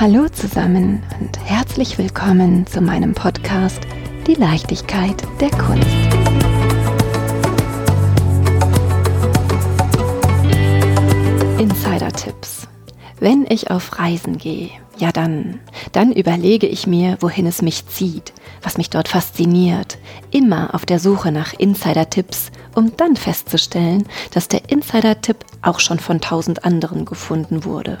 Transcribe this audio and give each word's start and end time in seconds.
Hallo 0.00 0.28
zusammen 0.28 1.02
und 1.18 1.40
herzlich 1.44 1.98
willkommen 1.98 2.68
zu 2.68 2.80
meinem 2.80 3.14
Podcast 3.14 3.80
Die 4.28 4.34
Leichtigkeit 4.34 5.16
der 5.40 5.50
Kunst. 5.50 5.88
Insider-Tipps. 11.58 12.68
Wenn 13.18 13.44
ich 13.48 13.72
auf 13.72 13.98
Reisen 13.98 14.38
gehe, 14.38 14.70
ja 14.98 15.10
dann, 15.10 15.58
dann 15.90 16.12
überlege 16.12 16.68
ich 16.68 16.86
mir, 16.86 17.16
wohin 17.18 17.48
es 17.48 17.60
mich 17.60 17.88
zieht, 17.88 18.32
was 18.62 18.78
mich 18.78 18.90
dort 18.90 19.08
fasziniert, 19.08 19.98
immer 20.30 20.76
auf 20.76 20.86
der 20.86 21.00
Suche 21.00 21.32
nach 21.32 21.54
Insider-Tipps, 21.54 22.52
um 22.76 22.96
dann 22.96 23.16
festzustellen, 23.16 24.06
dass 24.32 24.46
der 24.46 24.70
Insider-Tipp 24.70 25.44
auch 25.62 25.80
schon 25.80 25.98
von 25.98 26.20
tausend 26.20 26.64
anderen 26.64 27.04
gefunden 27.04 27.64
wurde. 27.64 27.98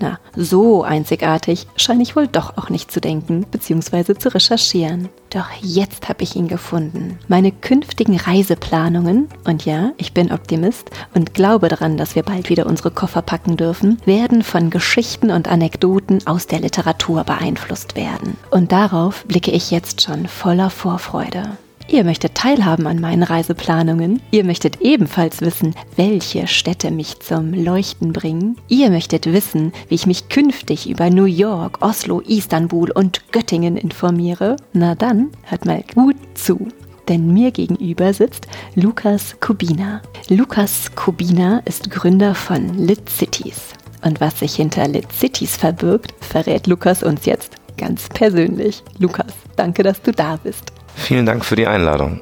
Na, 0.00 0.18
so 0.34 0.82
einzigartig 0.82 1.66
scheine 1.76 2.02
ich 2.02 2.16
wohl 2.16 2.26
doch 2.26 2.56
auch 2.56 2.70
nicht 2.70 2.90
zu 2.90 3.00
denken 3.00 3.46
bzw. 3.50 4.14
zu 4.14 4.32
recherchieren. 4.32 5.08
Doch 5.30 5.50
jetzt 5.60 6.08
habe 6.08 6.22
ich 6.22 6.36
ihn 6.36 6.48
gefunden. 6.48 7.18
Meine 7.28 7.52
künftigen 7.52 8.16
Reiseplanungen, 8.16 9.28
und 9.44 9.64
ja, 9.64 9.92
ich 9.96 10.12
bin 10.12 10.32
Optimist 10.32 10.90
und 11.14 11.34
glaube 11.34 11.68
daran, 11.68 11.96
dass 11.96 12.14
wir 12.14 12.22
bald 12.22 12.48
wieder 12.48 12.66
unsere 12.66 12.90
Koffer 12.90 13.22
packen 13.22 13.56
dürfen, 13.56 13.98
werden 14.04 14.42
von 14.42 14.70
Geschichten 14.70 15.30
und 15.30 15.48
Anekdoten 15.48 16.26
aus 16.26 16.46
der 16.46 16.60
Literatur 16.60 17.24
beeinflusst 17.24 17.96
werden. 17.96 18.36
Und 18.50 18.72
darauf 18.72 19.24
blicke 19.26 19.50
ich 19.50 19.70
jetzt 19.70 20.02
schon 20.02 20.26
voller 20.26 20.70
Vorfreude. 20.70 21.58
Ihr 21.88 22.04
möchtet 22.04 22.34
teilhaben 22.34 22.86
an 22.86 23.00
meinen 23.00 23.22
Reiseplanungen. 23.22 24.20
Ihr 24.30 24.44
möchtet 24.44 24.80
ebenfalls 24.80 25.40
wissen, 25.40 25.74
welche 25.96 26.46
Städte 26.46 26.90
mich 26.90 27.20
zum 27.20 27.52
Leuchten 27.52 28.12
bringen. 28.12 28.56
Ihr 28.68 28.90
möchtet 28.90 29.32
wissen, 29.32 29.72
wie 29.88 29.94
ich 29.94 30.06
mich 30.06 30.28
künftig 30.28 30.88
über 30.88 31.10
New 31.10 31.24
York, 31.24 31.78
Oslo, 31.82 32.20
Istanbul 32.20 32.90
und 32.90 33.32
Göttingen 33.32 33.76
informiere. 33.76 34.56
Na 34.72 34.94
dann, 34.94 35.30
hört 35.44 35.64
mal 35.64 35.84
gut 35.94 36.16
zu 36.34 36.68
denn 37.08 37.32
mir 37.32 37.50
gegenüber 37.50 38.12
sitzt 38.12 38.46
Lukas 38.74 39.36
Kubina. 39.40 40.02
Lukas 40.28 40.94
Kubina 40.94 41.60
ist 41.64 41.90
Gründer 41.90 42.34
von 42.34 42.74
Lit 42.74 43.08
Cities. 43.08 43.72
Und 44.02 44.20
was 44.20 44.40
sich 44.40 44.56
hinter 44.56 44.88
Lit 44.88 45.12
Cities 45.12 45.56
verbirgt, 45.56 46.12
verrät 46.20 46.66
Lukas 46.66 47.02
uns 47.02 47.24
jetzt 47.26 47.52
ganz 47.76 48.08
persönlich. 48.08 48.82
Lukas, 48.98 49.32
danke, 49.56 49.82
dass 49.82 50.00
du 50.02 50.12
da 50.12 50.36
bist. 50.36 50.72
Vielen 50.96 51.26
Dank 51.26 51.44
für 51.44 51.54
die 51.54 51.68
Einladung. 51.68 52.20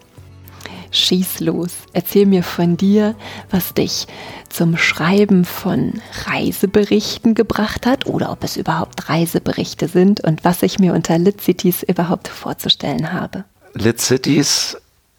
Schieß 0.91 1.41
los. 1.41 1.73
Erzähl 1.93 2.27
mir 2.27 2.43
von 2.43 2.77
dir, 2.77 3.17
was 3.51 3.75
dich 3.75 4.07
zum 4.49 4.77
Schreiben 4.77 5.45
von 5.45 6.01
Reiseberichten 6.27 7.35
gebracht 7.35 7.87
hat 7.87 8.07
oder 8.07 8.31
ob 8.31 8.45
es 8.45 8.57
überhaupt 8.57 9.09
Reiseberichte 9.09 9.89
sind 9.89 10.21
und 10.21 10.45
was 10.45 10.63
ich 10.63 10.79
mir 10.79 10.93
unter 10.93 11.19
Lit 11.19 11.41
Cities 11.41 11.83
überhaupt 11.83 12.29
vorzustellen 12.29 13.13
habe. 13.13 13.45
Lit 13.73 14.01
Cities 14.01 14.77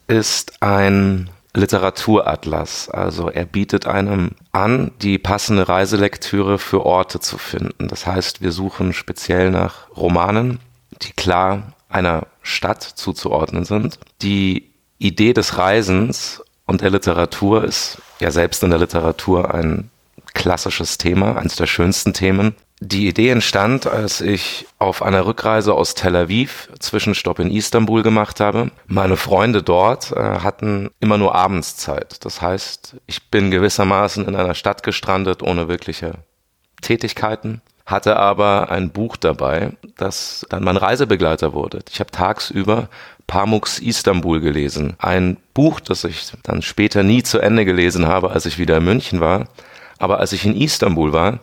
ist 0.08 0.62
ein 0.62 1.30
Literaturatlas. 1.54 2.90
Also 2.90 3.30
er 3.30 3.46
bietet 3.46 3.88
einem 3.88 4.32
an, 4.52 4.92
die 5.02 5.18
passende 5.18 5.68
Reiselektüre 5.68 6.58
für 6.58 6.86
Orte 6.86 7.20
zu 7.20 7.38
finden. 7.38 7.88
Das 7.88 8.06
heißt, 8.06 8.42
wir 8.42 8.52
suchen 8.52 8.94
speziell 8.94 9.52
nach 9.52 9.90
Romanen, 9.98 10.60
die 11.02 11.12
klar 11.12 11.74
einer 11.90 12.28
Stadt 12.46 12.84
zuzuordnen 12.84 13.66
sind. 13.66 14.00
Die 14.22 14.72
Idee 14.98 15.34
des 15.34 15.58
Reisens 15.58 16.44
und 16.66 16.82
der 16.82 16.92
Literatur 16.92 17.64
ist 17.64 17.98
ja 18.20 18.32
selbst 18.32 18.64
in 18.64 18.70
der 18.70 18.80
Literatur 18.80 19.54
ein 19.54 19.90
klassisches 20.34 20.98
Thema, 20.98 21.38
eines 21.38 21.56
der 21.56 21.66
schönsten 21.66 22.14
Themen. 22.14 22.56
Die 22.82 23.08
Idee 23.08 23.30
entstand, 23.30 23.88
als 23.88 24.22
ich 24.22 24.68
auf 24.80 25.02
einer 25.02 25.26
Rückreise 25.26 25.74
aus 25.74 25.96
Tel 25.96 26.16
Aviv 26.16 26.70
Zwischenstopp 26.80 27.40
in 27.40 27.50
Istanbul 27.50 28.04
gemacht 28.04 28.40
habe. 28.40 28.70
Meine 28.86 29.18
Freunde 29.18 29.64
dort 29.64 30.12
äh, 30.12 30.16
hatten 30.20 30.92
immer 31.00 31.18
nur 31.18 31.34
Abendszeit. 31.34 32.24
Das 32.26 32.42
heißt, 32.42 32.98
ich 33.08 33.32
bin 33.32 33.50
gewissermaßen 33.50 34.28
in 34.28 34.36
einer 34.36 34.56
Stadt 34.56 34.84
gestrandet 34.84 35.42
ohne 35.42 35.68
wirkliche 35.68 36.16
Tätigkeiten 36.82 37.62
hatte 37.86 38.18
aber 38.18 38.72
ein 38.72 38.90
Buch 38.90 39.16
dabei, 39.16 39.74
das 39.98 40.46
dann 40.50 40.64
mein 40.64 40.78
Reisebegleiter 40.78 41.54
wurde. 41.54 41.80
Ich 41.92 42.00
habe 42.00 42.12
tagsüber 42.12 42.90
Pamuks 43.28 43.80
Istanbul 43.80 44.40
gelesen. 44.40 44.96
Ein 44.98 45.38
Buch, 45.54 45.80
das 45.80 46.04
ich 46.04 46.32
dann 46.44 46.62
später 46.62 47.04
nie 47.04 47.24
zu 47.24 47.40
Ende 47.40 47.66
gelesen 47.66 48.08
habe, 48.08 48.32
als 48.32 48.46
ich 48.46 48.58
wieder 48.58 48.78
in 48.78 48.86
München 48.86 49.20
war. 49.20 49.48
Aber 50.00 50.20
als 50.20 50.34
ich 50.34 50.46
in 50.46 50.60
Istanbul 50.60 51.14
war, 51.14 51.40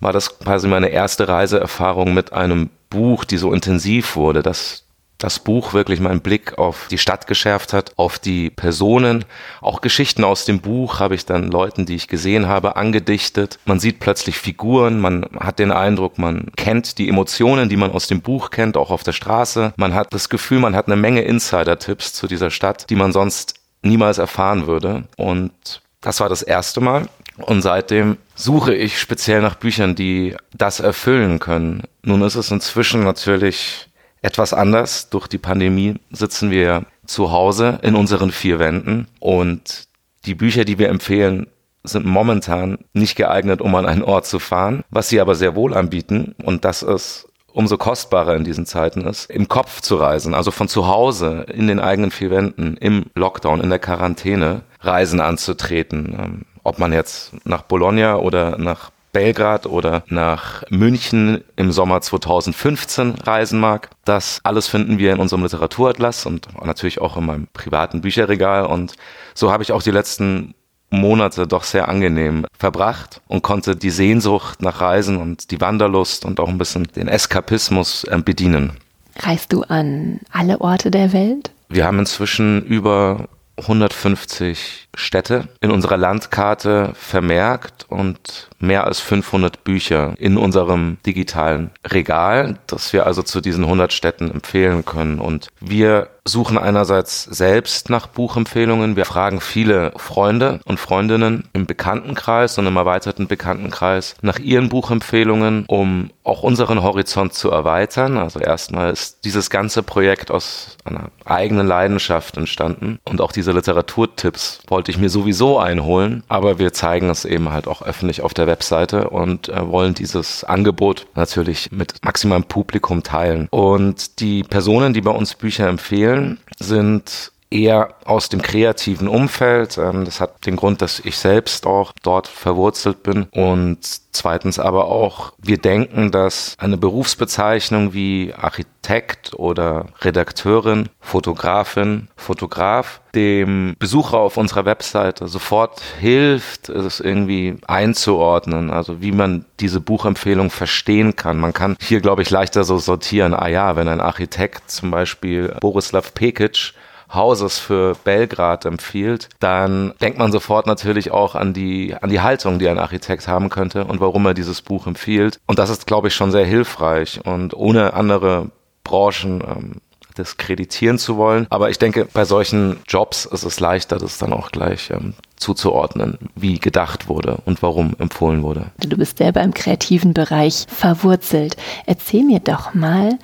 war 0.00 0.12
das 0.12 0.38
quasi 0.38 0.68
meine 0.68 0.88
erste 0.88 1.28
Reiseerfahrung 1.28 2.14
mit 2.14 2.32
einem 2.32 2.70
Buch, 2.90 3.24
die 3.24 3.36
so 3.36 3.52
intensiv 3.52 4.16
wurde, 4.16 4.42
dass 4.42 4.83
das 5.24 5.38
Buch 5.38 5.72
wirklich 5.72 6.00
meinen 6.00 6.20
Blick 6.20 6.58
auf 6.58 6.86
die 6.90 6.98
Stadt 6.98 7.26
geschärft 7.26 7.72
hat, 7.72 7.94
auf 7.96 8.18
die 8.18 8.50
Personen. 8.50 9.24
Auch 9.62 9.80
Geschichten 9.80 10.22
aus 10.22 10.44
dem 10.44 10.60
Buch 10.60 11.00
habe 11.00 11.14
ich 11.14 11.24
dann 11.24 11.50
Leuten, 11.50 11.86
die 11.86 11.94
ich 11.94 12.08
gesehen 12.08 12.46
habe, 12.46 12.76
angedichtet. 12.76 13.58
Man 13.64 13.80
sieht 13.80 14.00
plötzlich 14.00 14.36
Figuren, 14.36 15.00
man 15.00 15.24
hat 15.40 15.58
den 15.58 15.72
Eindruck, 15.72 16.18
man 16.18 16.52
kennt 16.56 16.98
die 16.98 17.08
Emotionen, 17.08 17.70
die 17.70 17.78
man 17.78 17.90
aus 17.90 18.06
dem 18.06 18.20
Buch 18.20 18.50
kennt, 18.50 18.76
auch 18.76 18.90
auf 18.90 19.02
der 19.02 19.12
Straße. 19.12 19.72
Man 19.78 19.94
hat 19.94 20.12
das 20.12 20.28
Gefühl, 20.28 20.58
man 20.58 20.76
hat 20.76 20.88
eine 20.88 20.96
Menge 20.96 21.22
Insider-Tipps 21.22 22.12
zu 22.12 22.26
dieser 22.26 22.50
Stadt, 22.50 22.90
die 22.90 22.96
man 22.96 23.12
sonst 23.12 23.54
niemals 23.80 24.18
erfahren 24.18 24.66
würde. 24.66 25.04
Und 25.16 25.80
das 26.02 26.20
war 26.20 26.28
das 26.28 26.42
erste 26.42 26.82
Mal. 26.82 27.08
Und 27.38 27.62
seitdem 27.62 28.18
suche 28.34 28.74
ich 28.74 29.00
speziell 29.00 29.40
nach 29.40 29.54
Büchern, 29.54 29.94
die 29.94 30.36
das 30.52 30.80
erfüllen 30.80 31.38
können. 31.38 31.84
Nun 32.02 32.20
ist 32.20 32.34
es 32.34 32.50
inzwischen 32.50 33.04
natürlich 33.04 33.88
etwas 34.24 34.52
anders. 34.52 35.10
Durch 35.10 35.26
die 35.28 35.38
Pandemie 35.38 35.96
sitzen 36.10 36.50
wir 36.50 36.86
zu 37.06 37.30
Hause 37.30 37.78
in 37.82 37.94
unseren 37.94 38.32
vier 38.32 38.58
Wänden 38.58 39.06
und 39.20 39.86
die 40.24 40.34
Bücher, 40.34 40.64
die 40.64 40.78
wir 40.78 40.88
empfehlen, 40.88 41.46
sind 41.82 42.06
momentan 42.06 42.78
nicht 42.94 43.14
geeignet, 43.14 43.60
um 43.60 43.74
an 43.74 43.84
einen 43.84 44.02
Ort 44.02 44.26
zu 44.26 44.38
fahren, 44.38 44.82
was 44.88 45.10
sie 45.10 45.20
aber 45.20 45.34
sehr 45.34 45.54
wohl 45.54 45.74
anbieten 45.74 46.34
und 46.42 46.64
das 46.64 46.82
ist 46.82 47.28
umso 47.52 47.76
kostbarer 47.76 48.34
in 48.34 48.42
diesen 48.42 48.66
Zeiten 48.66 49.02
ist, 49.02 49.30
im 49.30 49.46
Kopf 49.46 49.80
zu 49.80 49.96
reisen, 49.96 50.34
also 50.34 50.50
von 50.50 50.66
zu 50.66 50.88
Hause 50.88 51.46
in 51.52 51.68
den 51.68 51.78
eigenen 51.78 52.10
vier 52.10 52.30
Wänden, 52.30 52.76
im 52.78 53.04
Lockdown, 53.14 53.60
in 53.60 53.70
der 53.70 53.78
Quarantäne, 53.78 54.62
Reisen 54.80 55.20
anzutreten. 55.20 56.16
Ähm, 56.18 56.42
ob 56.64 56.78
man 56.78 56.92
jetzt 56.92 57.32
nach 57.44 57.62
Bologna 57.62 58.16
oder 58.16 58.58
nach 58.58 58.90
Belgrad 59.14 59.64
oder 59.64 60.04
nach 60.08 60.62
München 60.68 61.42
im 61.56 61.72
Sommer 61.72 62.02
2015 62.02 63.14
reisen 63.24 63.58
mag. 63.58 63.88
Das 64.04 64.40
alles 64.42 64.68
finden 64.68 64.98
wir 64.98 65.14
in 65.14 65.20
unserem 65.20 65.42
Literaturatlas 65.42 66.26
und 66.26 66.48
natürlich 66.62 67.00
auch 67.00 67.16
in 67.16 67.24
meinem 67.24 67.48
privaten 67.54 68.02
Bücherregal. 68.02 68.66
Und 68.66 68.96
so 69.32 69.50
habe 69.50 69.62
ich 69.62 69.72
auch 69.72 69.82
die 69.82 69.92
letzten 69.92 70.54
Monate 70.90 71.46
doch 71.46 71.64
sehr 71.64 71.88
angenehm 71.88 72.44
verbracht 72.58 73.22
und 73.26 73.42
konnte 73.42 73.76
die 73.76 73.90
Sehnsucht 73.90 74.60
nach 74.60 74.80
Reisen 74.80 75.16
und 75.16 75.50
die 75.50 75.60
Wanderlust 75.60 76.24
und 76.24 76.40
auch 76.40 76.48
ein 76.48 76.58
bisschen 76.58 76.84
den 76.94 77.08
Eskapismus 77.08 78.04
äh, 78.04 78.18
bedienen. 78.18 78.74
Reist 79.16 79.52
du 79.52 79.62
an 79.62 80.20
alle 80.30 80.60
Orte 80.60 80.90
der 80.90 81.12
Welt? 81.12 81.52
Wir 81.68 81.86
haben 81.86 82.00
inzwischen 82.00 82.64
über 82.64 83.28
150 83.56 84.88
Städte 84.94 85.48
in 85.60 85.70
unserer 85.70 85.96
Landkarte 85.96 86.92
vermerkt 86.94 87.86
und 87.88 88.50
mehr 88.66 88.84
als 88.84 89.00
500 89.00 89.64
Bücher 89.64 90.14
in 90.18 90.36
unserem 90.36 90.98
digitalen 91.06 91.70
Regal, 91.86 92.58
das 92.66 92.92
wir 92.92 93.06
also 93.06 93.22
zu 93.22 93.40
diesen 93.40 93.64
100 93.64 93.92
Städten 93.92 94.30
empfehlen 94.30 94.84
können. 94.84 95.18
Und 95.18 95.48
wir 95.60 96.08
suchen 96.26 96.56
einerseits 96.56 97.24
selbst 97.24 97.90
nach 97.90 98.06
Buchempfehlungen. 98.06 98.96
Wir 98.96 99.04
fragen 99.04 99.40
viele 99.40 99.92
Freunde 99.96 100.60
und 100.64 100.80
Freundinnen 100.80 101.48
im 101.52 101.66
Bekanntenkreis 101.66 102.56
und 102.58 102.66
im 102.66 102.76
erweiterten 102.76 103.28
Bekanntenkreis 103.28 104.16
nach 104.22 104.38
ihren 104.38 104.70
Buchempfehlungen, 104.70 105.66
um 105.66 106.10
auch 106.22 106.42
unseren 106.42 106.82
Horizont 106.82 107.34
zu 107.34 107.50
erweitern. 107.50 108.16
Also 108.16 108.40
erstmal 108.40 108.90
ist 108.90 109.24
dieses 109.24 109.50
ganze 109.50 109.82
Projekt 109.82 110.30
aus 110.30 110.78
einer 110.84 111.10
eigenen 111.26 111.66
Leidenschaft 111.66 112.38
entstanden 112.38 112.98
und 113.04 113.20
auch 113.20 113.32
diese 113.32 113.52
Literaturtipps 113.52 114.60
wollte 114.66 114.90
ich 114.90 114.98
mir 114.98 115.10
sowieso 115.10 115.58
einholen, 115.58 116.24
aber 116.28 116.58
wir 116.58 116.72
zeigen 116.72 117.10
es 117.10 117.26
eben 117.26 117.52
halt 117.52 117.68
auch 117.68 117.82
öffentlich 117.82 118.22
auf 118.22 118.32
der 118.32 118.46
Webseite 118.54 119.10
und 119.10 119.48
äh, 119.48 119.68
wollen 119.68 119.94
dieses 119.94 120.44
Angebot 120.44 121.06
natürlich 121.16 121.72
mit 121.72 121.94
maximalem 122.04 122.44
Publikum 122.44 123.02
teilen. 123.02 123.48
Und 123.50 124.20
die 124.20 124.44
Personen, 124.44 124.94
die 124.94 125.00
bei 125.00 125.10
uns 125.10 125.34
Bücher 125.34 125.68
empfehlen, 125.68 126.38
sind 126.60 127.32
eher 127.54 127.94
aus 128.04 128.28
dem 128.28 128.42
kreativen 128.42 129.08
Umfeld. 129.08 129.78
Ähm, 129.78 130.04
das 130.04 130.20
hat 130.20 130.44
den 130.44 130.56
Grund, 130.56 130.82
dass 130.82 131.00
ich 131.00 131.16
selbst 131.16 131.66
auch 131.66 131.92
dort 132.02 132.26
verwurzelt 132.26 133.02
bin. 133.02 133.28
Und 133.30 133.78
zweitens 134.12 134.58
aber 134.58 134.86
auch, 134.86 135.32
wir 135.38 135.58
denken, 135.58 136.10
dass 136.10 136.56
eine 136.58 136.76
Berufsbezeichnung 136.76 137.94
wie 137.94 138.34
Architekt 138.36 139.34
oder 139.34 139.86
Redakteurin, 140.00 140.88
Fotografin, 141.00 142.08
Fotograf 142.16 143.00
dem 143.14 143.76
Besucher 143.78 144.18
auf 144.18 144.36
unserer 144.36 144.64
Webseite 144.64 145.28
sofort 145.28 145.80
hilft, 146.00 146.68
es 146.68 146.98
irgendwie 146.98 147.56
einzuordnen, 147.66 148.70
also 148.70 149.00
wie 149.00 149.12
man 149.12 149.44
diese 149.60 149.80
Buchempfehlung 149.80 150.50
verstehen 150.50 151.14
kann. 151.14 151.38
Man 151.38 151.52
kann 151.52 151.76
hier, 151.80 152.00
glaube 152.00 152.22
ich, 152.22 152.30
leichter 152.30 152.64
so 152.64 152.78
sortieren. 152.78 153.34
Ah 153.34 153.48
ja, 153.48 153.76
wenn 153.76 153.88
ein 153.88 154.00
Architekt 154.00 154.70
zum 154.70 154.90
Beispiel 154.90 155.56
Borislav 155.60 156.12
Pekic 156.14 156.74
Hauses 157.14 157.58
für 157.58 157.94
Belgrad 158.04 158.64
empfiehlt, 158.64 159.28
dann 159.40 159.94
denkt 160.00 160.18
man 160.18 160.32
sofort 160.32 160.66
natürlich 160.66 161.10
auch 161.10 161.34
an 161.34 161.52
die, 161.52 161.94
an 162.00 162.10
die 162.10 162.20
Haltung, 162.20 162.58
die 162.58 162.68
ein 162.68 162.78
Architekt 162.78 163.28
haben 163.28 163.50
könnte 163.50 163.84
und 163.84 164.00
warum 164.00 164.26
er 164.26 164.34
dieses 164.34 164.62
Buch 164.62 164.86
empfiehlt. 164.86 165.40
Und 165.46 165.58
das 165.58 165.70
ist, 165.70 165.86
glaube 165.86 166.08
ich, 166.08 166.14
schon 166.14 166.30
sehr 166.30 166.44
hilfreich. 166.44 167.20
Und 167.24 167.54
ohne 167.54 167.94
andere 167.94 168.50
Branchen 168.82 169.42
ähm, 169.42 169.80
diskreditieren 170.16 170.98
zu 170.98 171.16
wollen. 171.16 171.46
Aber 171.50 171.70
ich 171.70 171.78
denke, 171.78 172.06
bei 172.12 172.24
solchen 172.24 172.78
Jobs 172.86 173.24
ist 173.24 173.44
es 173.44 173.60
leichter, 173.60 173.98
das 173.98 174.18
dann 174.18 174.32
auch 174.32 174.52
gleich 174.52 174.90
ähm, 174.90 175.14
zuzuordnen, 175.36 176.18
wie 176.34 176.58
gedacht 176.58 177.08
wurde 177.08 177.38
und 177.44 177.62
warum 177.62 177.96
empfohlen 177.98 178.42
wurde. 178.42 178.66
Du 178.78 178.96
bist 178.96 179.18
selber 179.18 179.42
im 179.42 179.52
kreativen 179.52 180.14
Bereich 180.14 180.66
verwurzelt. 180.68 181.56
Erzähl 181.86 182.24
mir 182.24 182.40
doch 182.40 182.74
mal, 182.74 183.18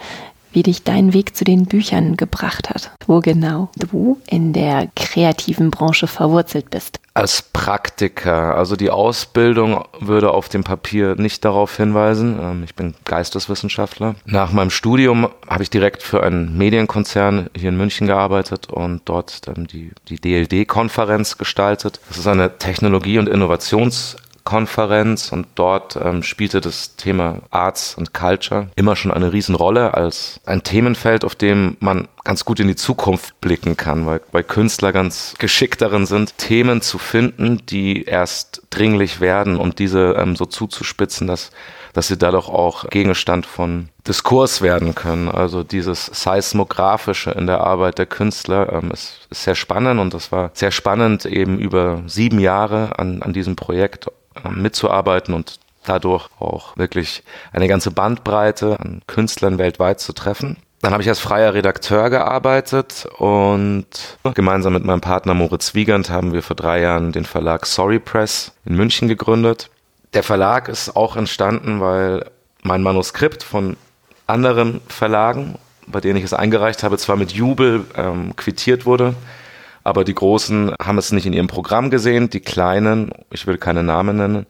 wie 0.52 0.62
dich 0.62 0.82
dein 0.82 1.12
Weg 1.12 1.36
zu 1.36 1.44
den 1.44 1.66
Büchern 1.66 2.16
gebracht 2.16 2.70
hat. 2.70 2.92
Wo 3.06 3.20
genau 3.20 3.70
du 3.76 4.18
in 4.26 4.52
der 4.52 4.88
kreativen 4.96 5.70
Branche 5.70 6.06
verwurzelt 6.06 6.70
bist. 6.70 7.00
Als 7.12 7.42
Praktiker, 7.42 8.56
also 8.56 8.76
die 8.76 8.90
Ausbildung 8.90 9.84
würde 9.98 10.30
auf 10.30 10.48
dem 10.48 10.64
Papier 10.64 11.16
nicht 11.16 11.44
darauf 11.44 11.76
hinweisen. 11.76 12.38
Ähm, 12.40 12.62
ich 12.64 12.74
bin 12.74 12.94
Geisteswissenschaftler. 13.04 14.14
Nach 14.24 14.52
meinem 14.52 14.70
Studium 14.70 15.28
habe 15.48 15.62
ich 15.62 15.70
direkt 15.70 16.02
für 16.02 16.22
einen 16.22 16.56
Medienkonzern 16.56 17.50
hier 17.56 17.70
in 17.70 17.76
München 17.76 18.06
gearbeitet 18.06 18.68
und 18.70 19.02
dort 19.06 19.46
dann 19.48 19.66
die, 19.66 19.90
die 20.08 20.20
DLD-Konferenz 20.20 21.36
gestaltet. 21.36 22.00
Das 22.08 22.18
ist 22.18 22.26
eine 22.26 22.58
Technologie- 22.58 23.18
und 23.18 23.28
Innovations- 23.28 24.16
Konferenz 24.50 25.30
und 25.30 25.46
dort 25.54 25.94
ähm, 25.94 26.24
spielte 26.24 26.60
das 26.60 26.96
Thema 26.96 27.36
Arts 27.50 27.94
und 27.94 28.12
Culture 28.12 28.66
immer 28.74 28.96
schon 28.96 29.12
eine 29.12 29.32
Riesenrolle 29.32 29.94
als 29.94 30.40
ein 30.44 30.64
Themenfeld, 30.64 31.24
auf 31.24 31.36
dem 31.36 31.76
man 31.78 32.08
ganz 32.24 32.44
gut 32.44 32.58
in 32.58 32.66
die 32.66 32.74
Zukunft 32.74 33.40
blicken 33.40 33.76
kann, 33.76 34.06
weil, 34.06 34.20
weil 34.32 34.42
Künstler 34.42 34.90
ganz 34.90 35.36
geschickt 35.38 35.80
darin 35.80 36.04
sind, 36.04 36.36
Themen 36.36 36.82
zu 36.82 36.98
finden, 36.98 37.64
die 37.66 38.02
erst 38.02 38.62
dringlich 38.70 39.20
werden 39.20 39.56
und 39.56 39.78
diese 39.78 40.16
ähm, 40.18 40.34
so 40.34 40.46
zuzuspitzen, 40.46 41.28
dass 41.28 41.52
dass 41.92 42.06
sie 42.06 42.16
dadurch 42.16 42.48
auch 42.48 42.88
Gegenstand 42.88 43.46
von 43.46 43.88
Diskurs 44.06 44.62
werden 44.62 44.94
können. 44.94 45.28
Also 45.28 45.64
dieses 45.64 46.06
Seismografische 46.06 47.32
in 47.32 47.48
der 47.48 47.62
Arbeit 47.62 47.98
der 47.98 48.06
Künstler 48.06 48.72
ähm, 48.72 48.92
ist, 48.92 49.26
ist, 49.28 49.42
sehr 49.42 49.56
spannend 49.56 49.98
und 49.98 50.14
das 50.14 50.30
war 50.30 50.52
sehr 50.54 50.70
spannend, 50.70 51.26
eben 51.26 51.58
über 51.58 52.04
sieben 52.06 52.38
Jahre 52.38 52.96
an, 52.96 53.22
an 53.22 53.32
diesem 53.32 53.56
Projekt 53.56 54.06
mitzuarbeiten 54.50 55.34
und 55.34 55.58
dadurch 55.84 56.28
auch 56.38 56.76
wirklich 56.76 57.22
eine 57.52 57.68
ganze 57.68 57.90
Bandbreite 57.90 58.78
an 58.80 59.02
Künstlern 59.06 59.58
weltweit 59.58 60.00
zu 60.00 60.12
treffen. 60.12 60.56
Dann 60.82 60.92
habe 60.92 61.02
ich 61.02 61.08
als 61.08 61.20
freier 61.20 61.52
Redakteur 61.52 62.08
gearbeitet 62.08 63.06
und 63.18 63.86
gemeinsam 64.34 64.72
mit 64.72 64.84
meinem 64.84 65.02
Partner 65.02 65.34
Moritz 65.34 65.74
Wiegand 65.74 66.08
haben 66.08 66.32
wir 66.32 66.42
vor 66.42 66.56
drei 66.56 66.80
Jahren 66.80 67.12
den 67.12 67.26
Verlag 67.26 67.66
Sorry 67.66 67.98
Press 67.98 68.52
in 68.64 68.76
München 68.76 69.06
gegründet. 69.06 69.68
Der 70.14 70.22
Verlag 70.22 70.68
ist 70.68 70.96
auch 70.96 71.16
entstanden, 71.16 71.80
weil 71.80 72.30
mein 72.62 72.82
Manuskript 72.82 73.42
von 73.42 73.76
anderen 74.26 74.80
Verlagen, 74.88 75.56
bei 75.86 76.00
denen 76.00 76.16
ich 76.16 76.24
es 76.24 76.32
eingereicht 76.32 76.82
habe, 76.82 76.96
zwar 76.96 77.16
mit 77.16 77.32
Jubel 77.32 77.84
ähm, 77.96 78.34
quittiert 78.36 78.86
wurde, 78.86 79.14
aber 79.84 80.04
die 80.04 80.14
Großen 80.14 80.74
haben 80.82 80.98
es 80.98 81.12
nicht 81.12 81.26
in 81.26 81.32
ihrem 81.32 81.46
Programm 81.46 81.90
gesehen. 81.90 82.30
Die 82.30 82.40
Kleinen, 82.40 83.12
ich 83.30 83.46
will 83.46 83.58
keine 83.58 83.82
Namen 83.82 84.16
nennen, 84.16 84.46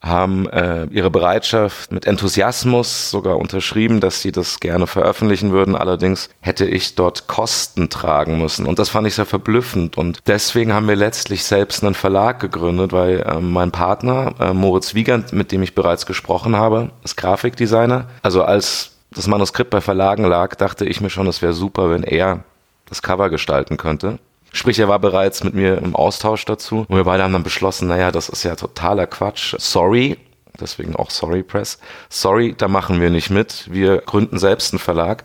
haben 0.00 0.48
äh, 0.50 0.84
ihre 0.86 1.10
Bereitschaft 1.10 1.90
mit 1.90 2.06
Enthusiasmus 2.06 3.10
sogar 3.10 3.36
unterschrieben, 3.36 4.00
dass 4.00 4.22
sie 4.22 4.30
das 4.30 4.60
gerne 4.60 4.86
veröffentlichen 4.86 5.50
würden. 5.50 5.74
Allerdings 5.74 6.30
hätte 6.40 6.66
ich 6.66 6.94
dort 6.94 7.26
Kosten 7.26 7.90
tragen 7.90 8.38
müssen. 8.38 8.66
Und 8.66 8.78
das 8.78 8.90
fand 8.90 9.08
ich 9.08 9.14
sehr 9.16 9.26
verblüffend. 9.26 9.98
Und 9.98 10.20
deswegen 10.26 10.72
haben 10.72 10.86
wir 10.86 10.94
letztlich 10.94 11.44
selbst 11.44 11.82
einen 11.82 11.94
Verlag 11.94 12.38
gegründet, 12.38 12.92
weil 12.92 13.20
äh, 13.20 13.40
mein 13.40 13.72
Partner, 13.72 14.34
äh, 14.38 14.52
Moritz 14.52 14.94
Wiegand, 14.94 15.32
mit 15.32 15.50
dem 15.50 15.62
ich 15.62 15.74
bereits 15.74 16.06
gesprochen 16.06 16.54
habe, 16.54 16.90
ist 17.02 17.16
Grafikdesigner. 17.16 18.06
Also 18.22 18.44
als 18.44 18.92
das 19.10 19.26
Manuskript 19.26 19.70
bei 19.70 19.80
Verlagen 19.80 20.24
lag, 20.24 20.54
dachte 20.54 20.84
ich 20.84 21.00
mir 21.00 21.10
schon, 21.10 21.26
es 21.26 21.42
wäre 21.42 21.54
super, 21.54 21.90
wenn 21.90 22.04
er 22.04 22.44
das 22.88 23.02
Cover 23.02 23.30
gestalten 23.30 23.76
könnte. 23.76 24.18
Sprich, 24.52 24.78
er 24.78 24.88
war 24.88 24.98
bereits 24.98 25.44
mit 25.44 25.54
mir 25.54 25.78
im 25.78 25.94
Austausch 25.94 26.44
dazu. 26.44 26.86
Und 26.88 26.96
wir 26.96 27.04
beide 27.04 27.22
haben 27.22 27.32
dann 27.32 27.42
beschlossen, 27.42 27.88
naja, 27.88 28.10
das 28.10 28.28
ist 28.28 28.42
ja 28.42 28.56
totaler 28.56 29.06
Quatsch. 29.06 29.54
Sorry, 29.58 30.16
deswegen 30.60 30.96
auch 30.96 31.10
Sorry 31.10 31.42
Press. 31.42 31.78
Sorry, 32.08 32.54
da 32.56 32.68
machen 32.68 33.00
wir 33.00 33.10
nicht 33.10 33.30
mit. 33.30 33.68
Wir 33.70 33.98
gründen 33.98 34.38
selbst 34.38 34.72
einen 34.72 34.80
Verlag. 34.80 35.24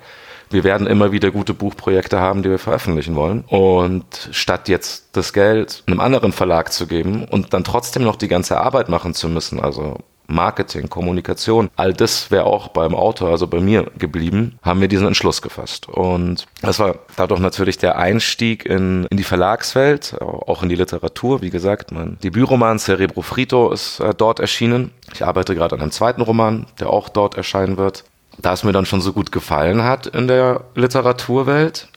Wir 0.49 0.63
werden 0.63 0.85
immer 0.85 1.11
wieder 1.11 1.31
gute 1.31 1.53
Buchprojekte 1.55 2.19
haben, 2.19 2.43
die 2.43 2.49
wir 2.49 2.59
veröffentlichen 2.59 3.15
wollen. 3.15 3.43
Und 3.47 4.29
statt 4.31 4.69
jetzt 4.69 5.09
das 5.13 5.33
Geld 5.33 5.83
einem 5.87 5.99
anderen 5.99 6.31
Verlag 6.31 6.71
zu 6.71 6.85
geben 6.85 7.25
und 7.25 7.53
dann 7.53 7.63
trotzdem 7.63 8.03
noch 8.03 8.17
die 8.17 8.27
ganze 8.27 8.59
Arbeit 8.59 8.87
machen 8.87 9.15
zu 9.15 9.29
müssen, 9.29 9.59
also 9.59 9.97
Marketing, 10.27 10.89
Kommunikation, 10.89 11.69
all 11.75 11.93
das 11.93 12.31
wäre 12.31 12.45
auch 12.45 12.69
beim 12.69 12.95
Autor, 12.95 13.29
also 13.29 13.47
bei 13.47 13.59
mir 13.59 13.91
geblieben, 13.97 14.57
haben 14.61 14.81
wir 14.81 14.87
diesen 14.87 15.07
Entschluss 15.07 15.41
gefasst. 15.41 15.87
Und 15.87 16.45
das 16.61 16.79
war 16.79 16.95
dadurch 17.15 17.39
natürlich 17.39 17.77
der 17.77 17.97
Einstieg 17.97 18.65
in, 18.65 19.05
in 19.09 19.17
die 19.17 19.23
Verlagswelt, 19.23 20.15
auch 20.21 20.63
in 20.63 20.69
die 20.69 20.75
Literatur. 20.75 21.41
Wie 21.41 21.49
gesagt, 21.49 21.91
mein 21.91 22.17
Debütroman 22.23 22.79
Cerebro 22.79 23.21
Frito 23.21 23.71
ist 23.71 23.99
äh, 23.99 24.13
dort 24.15 24.39
erschienen. 24.39 24.91
Ich 25.13 25.25
arbeite 25.25 25.55
gerade 25.55 25.75
an 25.75 25.81
einem 25.81 25.91
zweiten 25.91 26.21
Roman, 26.21 26.65
der 26.79 26.89
auch 26.89 27.09
dort 27.09 27.35
erscheinen 27.35 27.77
wird. 27.77 28.03
Da 28.39 28.53
es 28.53 28.63
mir 28.63 28.71
dann 28.71 28.85
schon 28.85 29.01
so 29.01 29.13
gut 29.13 29.31
gefallen 29.31 29.83
hat 29.83 30.07
in 30.07 30.27
der 30.27 30.61
Literaturwelt 30.75 31.89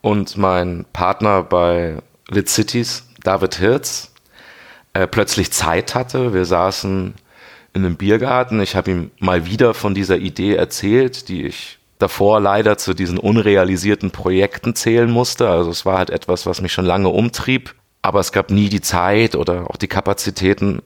und 0.00 0.36
mein 0.36 0.84
Partner 0.92 1.42
bei 1.42 1.98
Lit 2.28 2.48
Cities, 2.48 3.06
David 3.22 3.54
Hirz, 3.56 4.12
äh, 4.92 5.06
plötzlich 5.06 5.52
Zeit 5.52 5.94
hatte. 5.94 6.34
Wir 6.34 6.44
saßen 6.44 7.14
in 7.74 7.84
einem 7.84 7.96
Biergarten. 7.96 8.60
Ich 8.60 8.76
habe 8.76 8.90
ihm 8.90 9.10
mal 9.18 9.46
wieder 9.46 9.74
von 9.74 9.94
dieser 9.94 10.16
Idee 10.16 10.54
erzählt, 10.54 11.28
die 11.28 11.44
ich 11.44 11.78
davor 11.98 12.40
leider 12.40 12.78
zu 12.78 12.94
diesen 12.94 13.18
unrealisierten 13.18 14.10
Projekten 14.10 14.74
zählen 14.74 15.10
musste. 15.10 15.48
Also 15.48 15.70
es 15.70 15.84
war 15.84 15.98
halt 15.98 16.10
etwas, 16.10 16.46
was 16.46 16.60
mich 16.60 16.72
schon 16.72 16.84
lange 16.84 17.08
umtrieb, 17.08 17.74
aber 18.02 18.20
es 18.20 18.32
gab 18.32 18.50
nie 18.50 18.68
die 18.68 18.80
Zeit 18.80 19.36
oder 19.36 19.70
auch 19.70 19.76
die 19.76 19.88
Kapazitäten, 19.88 20.82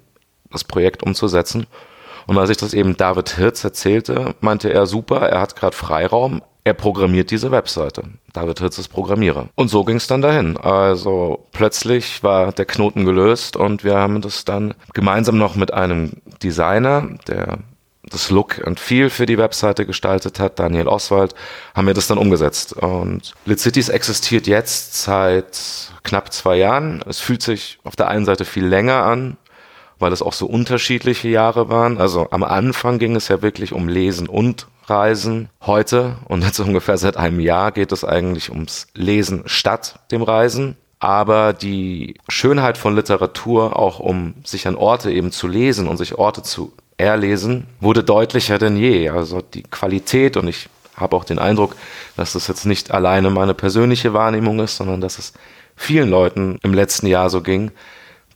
das 0.50 0.64
Projekt 0.64 1.02
umzusetzen. 1.02 1.66
Und 2.26 2.38
als 2.38 2.50
ich 2.50 2.56
das 2.56 2.74
eben 2.74 2.96
David 2.96 3.30
Hirz 3.30 3.64
erzählte, 3.64 4.34
meinte 4.40 4.72
er 4.72 4.86
super, 4.86 5.20
er 5.28 5.40
hat 5.40 5.56
gerade 5.56 5.76
Freiraum, 5.76 6.42
er 6.68 6.74
programmiert 6.74 7.30
diese 7.30 7.50
Webseite. 7.50 8.02
David 8.34 8.60
Hirz 8.60 8.78
ist 8.78 8.88
Programmierer. 8.88 9.48
Und 9.54 9.68
so 9.68 9.84
ging 9.84 9.96
es 9.96 10.06
dann 10.06 10.20
dahin. 10.20 10.58
Also 10.58 11.46
plötzlich 11.52 12.22
war 12.22 12.52
der 12.52 12.66
Knoten 12.66 13.06
gelöst 13.06 13.56
und 13.56 13.84
wir 13.84 13.96
haben 13.96 14.20
das 14.20 14.44
dann 14.44 14.74
gemeinsam 14.92 15.38
noch 15.38 15.56
mit 15.56 15.72
einem 15.72 16.12
Designer, 16.42 17.08
der 17.26 17.60
das 18.02 18.30
Look 18.30 18.66
and 18.66 18.78
Feel 18.78 19.08
für 19.08 19.24
die 19.24 19.38
Webseite 19.38 19.86
gestaltet 19.86 20.38
hat, 20.40 20.58
Daniel 20.58 20.88
Oswald, 20.88 21.34
haben 21.74 21.86
wir 21.86 21.94
das 21.94 22.06
dann 22.06 22.18
umgesetzt. 22.18 22.74
Und 22.74 23.34
Lit 23.46 23.60
Cities 23.60 23.88
existiert 23.88 24.46
jetzt 24.46 25.02
seit 25.02 25.90
knapp 26.02 26.32
zwei 26.32 26.56
Jahren. 26.56 27.02
Es 27.06 27.18
fühlt 27.18 27.42
sich 27.42 27.78
auf 27.84 27.96
der 27.96 28.08
einen 28.08 28.26
Seite 28.26 28.44
viel 28.44 28.66
länger 28.66 29.04
an, 29.04 29.38
weil 29.98 30.12
es 30.12 30.20
auch 30.20 30.34
so 30.34 30.46
unterschiedliche 30.46 31.28
Jahre 31.28 31.70
waren. 31.70 31.98
Also 31.98 32.28
am 32.30 32.44
Anfang 32.44 32.98
ging 32.98 33.16
es 33.16 33.28
ja 33.28 33.40
wirklich 33.40 33.72
um 33.72 33.88
Lesen 33.88 34.28
und 34.28 34.66
Reisen. 34.88 35.48
Heute 35.60 36.16
und 36.26 36.42
jetzt 36.42 36.60
ungefähr 36.60 36.98
seit 36.98 37.16
einem 37.16 37.40
Jahr 37.40 37.72
geht 37.72 37.92
es 37.92 38.04
eigentlich 38.04 38.50
ums 38.50 38.86
Lesen 38.94 39.42
statt 39.46 40.00
dem 40.10 40.22
Reisen. 40.22 40.76
Aber 41.00 41.52
die 41.52 42.16
Schönheit 42.28 42.76
von 42.76 42.96
Literatur, 42.96 43.78
auch 43.78 44.00
um 44.00 44.34
sich 44.44 44.66
an 44.66 44.74
Orte 44.74 45.12
eben 45.12 45.30
zu 45.30 45.46
lesen 45.46 45.86
und 45.86 45.96
sich 45.96 46.16
Orte 46.16 46.42
zu 46.42 46.72
erlesen, 46.96 47.66
wurde 47.80 48.02
deutlicher 48.02 48.58
denn 48.58 48.76
je. 48.76 49.08
Also 49.10 49.40
die 49.40 49.62
Qualität 49.62 50.36
und 50.36 50.48
ich 50.48 50.68
habe 50.96 51.14
auch 51.14 51.24
den 51.24 51.38
Eindruck, 51.38 51.76
dass 52.16 52.32
das 52.32 52.48
jetzt 52.48 52.66
nicht 52.66 52.90
alleine 52.90 53.30
meine 53.30 53.54
persönliche 53.54 54.12
Wahrnehmung 54.12 54.58
ist, 54.58 54.76
sondern 54.76 55.00
dass 55.00 55.18
es 55.18 55.32
vielen 55.76 56.10
Leuten 56.10 56.58
im 56.64 56.74
letzten 56.74 57.06
Jahr 57.06 57.30
so 57.30 57.40
ging, 57.40 57.70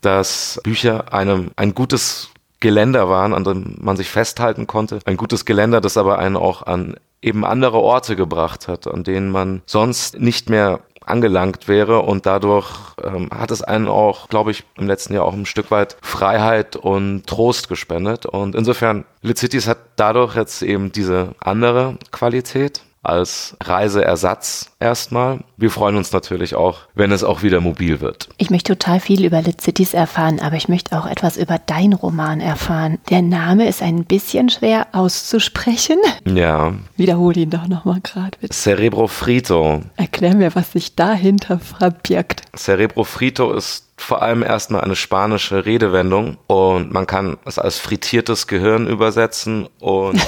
dass 0.00 0.60
Bücher 0.62 1.12
einem 1.12 1.50
ein 1.56 1.74
gutes 1.74 2.31
Geländer 2.62 3.10
waren, 3.10 3.34
an 3.34 3.44
dem 3.44 3.76
man 3.80 3.96
sich 3.96 4.08
festhalten 4.08 4.66
konnte. 4.66 5.00
Ein 5.04 5.18
gutes 5.18 5.44
Geländer, 5.44 5.82
das 5.82 5.98
aber 5.98 6.18
einen 6.18 6.36
auch 6.36 6.62
an 6.62 6.96
eben 7.20 7.44
andere 7.44 7.78
Orte 7.78 8.16
gebracht 8.16 8.68
hat, 8.68 8.86
an 8.86 9.04
denen 9.04 9.30
man 9.30 9.62
sonst 9.66 10.18
nicht 10.18 10.48
mehr 10.48 10.80
angelangt 11.04 11.66
wäre. 11.66 12.00
Und 12.00 12.24
dadurch 12.24 12.68
ähm, 13.02 13.28
hat 13.34 13.50
es 13.50 13.62
einen 13.62 13.88
auch, 13.88 14.28
glaube 14.28 14.52
ich, 14.52 14.64
im 14.76 14.86
letzten 14.86 15.14
Jahr 15.14 15.24
auch 15.24 15.32
ein 15.32 15.44
Stück 15.44 15.70
weit 15.70 15.96
Freiheit 16.02 16.76
und 16.76 17.26
Trost 17.26 17.68
gespendet. 17.68 18.26
Und 18.26 18.54
insofern 18.54 19.04
Lit 19.22 19.38
Cities 19.38 19.66
hat 19.66 19.78
dadurch 19.96 20.36
jetzt 20.36 20.62
eben 20.62 20.92
diese 20.92 21.34
andere 21.40 21.96
Qualität 22.12 22.82
als 23.02 23.56
Reiseersatz 23.62 24.70
erstmal. 24.78 25.40
Wir 25.56 25.70
freuen 25.70 25.96
uns 25.96 26.12
natürlich 26.12 26.54
auch, 26.54 26.80
wenn 26.94 27.12
es 27.12 27.24
auch 27.24 27.42
wieder 27.42 27.60
mobil 27.60 28.00
wird. 28.00 28.28
Ich 28.38 28.50
möchte 28.50 28.76
total 28.76 29.00
viel 29.00 29.24
über 29.24 29.42
Lit 29.42 29.60
Cities 29.60 29.94
erfahren, 29.94 30.40
aber 30.40 30.56
ich 30.56 30.68
möchte 30.68 30.96
auch 30.98 31.06
etwas 31.06 31.36
über 31.36 31.58
dein 31.58 31.92
Roman 31.92 32.40
erfahren. 32.40 32.98
Der 33.10 33.22
Name 33.22 33.68
ist 33.68 33.82
ein 33.82 34.04
bisschen 34.04 34.48
schwer 34.48 34.88
auszusprechen. 34.92 35.98
Ja. 36.24 36.72
Wiederhole 36.96 37.40
ihn 37.40 37.50
doch 37.50 37.66
nochmal 37.68 38.00
gerade. 38.00 38.36
Cerebro 38.50 39.06
Frito. 39.06 39.82
Erklär 39.96 40.34
mir, 40.34 40.54
was 40.54 40.72
sich 40.72 40.94
dahinter 40.94 41.58
verbirgt. 41.58 42.42
Cerebro 42.56 43.04
Frito 43.04 43.52
ist 43.52 43.92
vor 43.96 44.22
allem 44.22 44.42
erstmal 44.42 44.82
eine 44.82 44.96
spanische 44.96 45.64
Redewendung 45.64 46.38
und 46.46 46.92
man 46.92 47.06
kann 47.06 47.38
es 47.44 47.58
als 47.58 47.78
frittiertes 47.78 48.46
Gehirn 48.46 48.86
übersetzen 48.86 49.68
und 49.78 50.20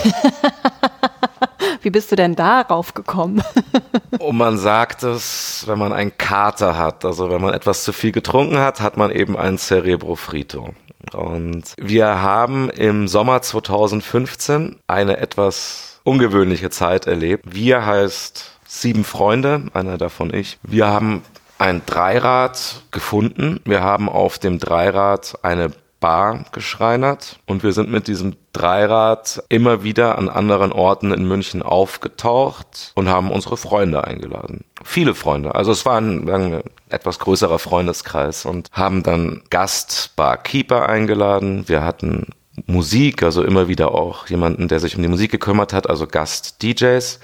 Wie 1.85 1.91
bist 1.91 2.11
du 2.11 2.17
denn 2.17 2.35
darauf 2.35 2.95
gekommen? 2.95 3.43
Und 4.19 4.39
man 4.39 4.57
sagt 4.57 5.03
es, 5.03 5.65
wenn 5.67 5.79
man 5.79 5.93
einen 5.93 6.17
Kater 6.17 6.79
hat, 6.79 7.05
also 7.05 7.29
wenn 7.29 7.43
man 7.43 7.53
etwas 7.53 7.85
zu 7.85 7.93
viel 7.93 8.11
getrunken 8.11 8.59
hat, 8.59 8.81
hat 8.81 8.97
man 8.97 9.11
eben 9.11 9.37
ein 9.37 9.59
Cerebro 9.59 10.17
Frito. 10.17 10.71
Und 11.13 11.75
wir 11.77 12.23
haben 12.23 12.71
im 12.71 13.07
Sommer 13.07 13.43
2015 13.43 14.77
eine 14.87 15.19
etwas 15.19 16.01
ungewöhnliche 16.05 16.71
Zeit 16.71 17.07
erlebt. 17.07 17.45
Wir 17.55 17.85
heißt 17.85 18.53
sieben 18.67 19.05
Freunde, 19.05 19.67
einer 19.75 19.99
davon 19.99 20.33
ich. 20.33 20.59
Wir 20.63 20.87
haben 20.87 21.23
ein 21.59 21.83
Dreirad 21.85 22.83
gefunden. 22.93 23.61
Wir 23.67 23.83
haben 23.83 24.09
auf 24.09 24.39
dem 24.39 24.59
Dreirad 24.59 25.39
eine 25.43 25.71
Bar 26.05 26.45
geschreinert 26.53 27.39
und 27.47 27.63
wir 27.63 27.73
sind 27.73 27.91
mit 27.91 28.09
diesem 28.09 28.37
Dreirad 28.53 29.43
immer 29.49 29.85
wieder 29.85 30.19
an 30.19 30.29
anderen 30.29 30.71
Orten 30.71 31.15
in 31.15 31.27
München 31.27 31.63
aufgetaucht 31.63 32.93
und 32.95 33.09
haben 33.09 33.31
unsere 33.31 33.57
Freunde 33.57 34.05
eingeladen. 34.05 34.67
Viele 34.85 35.15
Freunde. 35.15 35.55
Also 35.55 35.73
es 35.73 35.87
war 35.87 35.97
ein, 35.99 36.29
ein 36.29 36.61
etwas 36.91 37.21
größerer 37.21 37.59
Freundeskreis 37.59 38.45
und 38.45 38.69
haben 38.71 39.03
dann 39.03 39.45
Gastbarkeeper 39.49 40.91
eingeladen. 40.91 41.71
Wir 41.71 41.83
hatten 41.83 42.27
Musik, 42.67 43.23
also 43.23 43.43
immer 43.43 43.69
wieder 43.69 43.95
auch 43.95 44.27
jemanden, 44.27 44.69
der 44.69 44.81
sich 44.81 44.97
um 44.97 45.03
die 45.03 45.09
Musik 45.09 45.31
gekümmert 45.31 45.73
hat, 45.73 45.89
also 45.89 46.07
Gast-DJs 46.07 47.19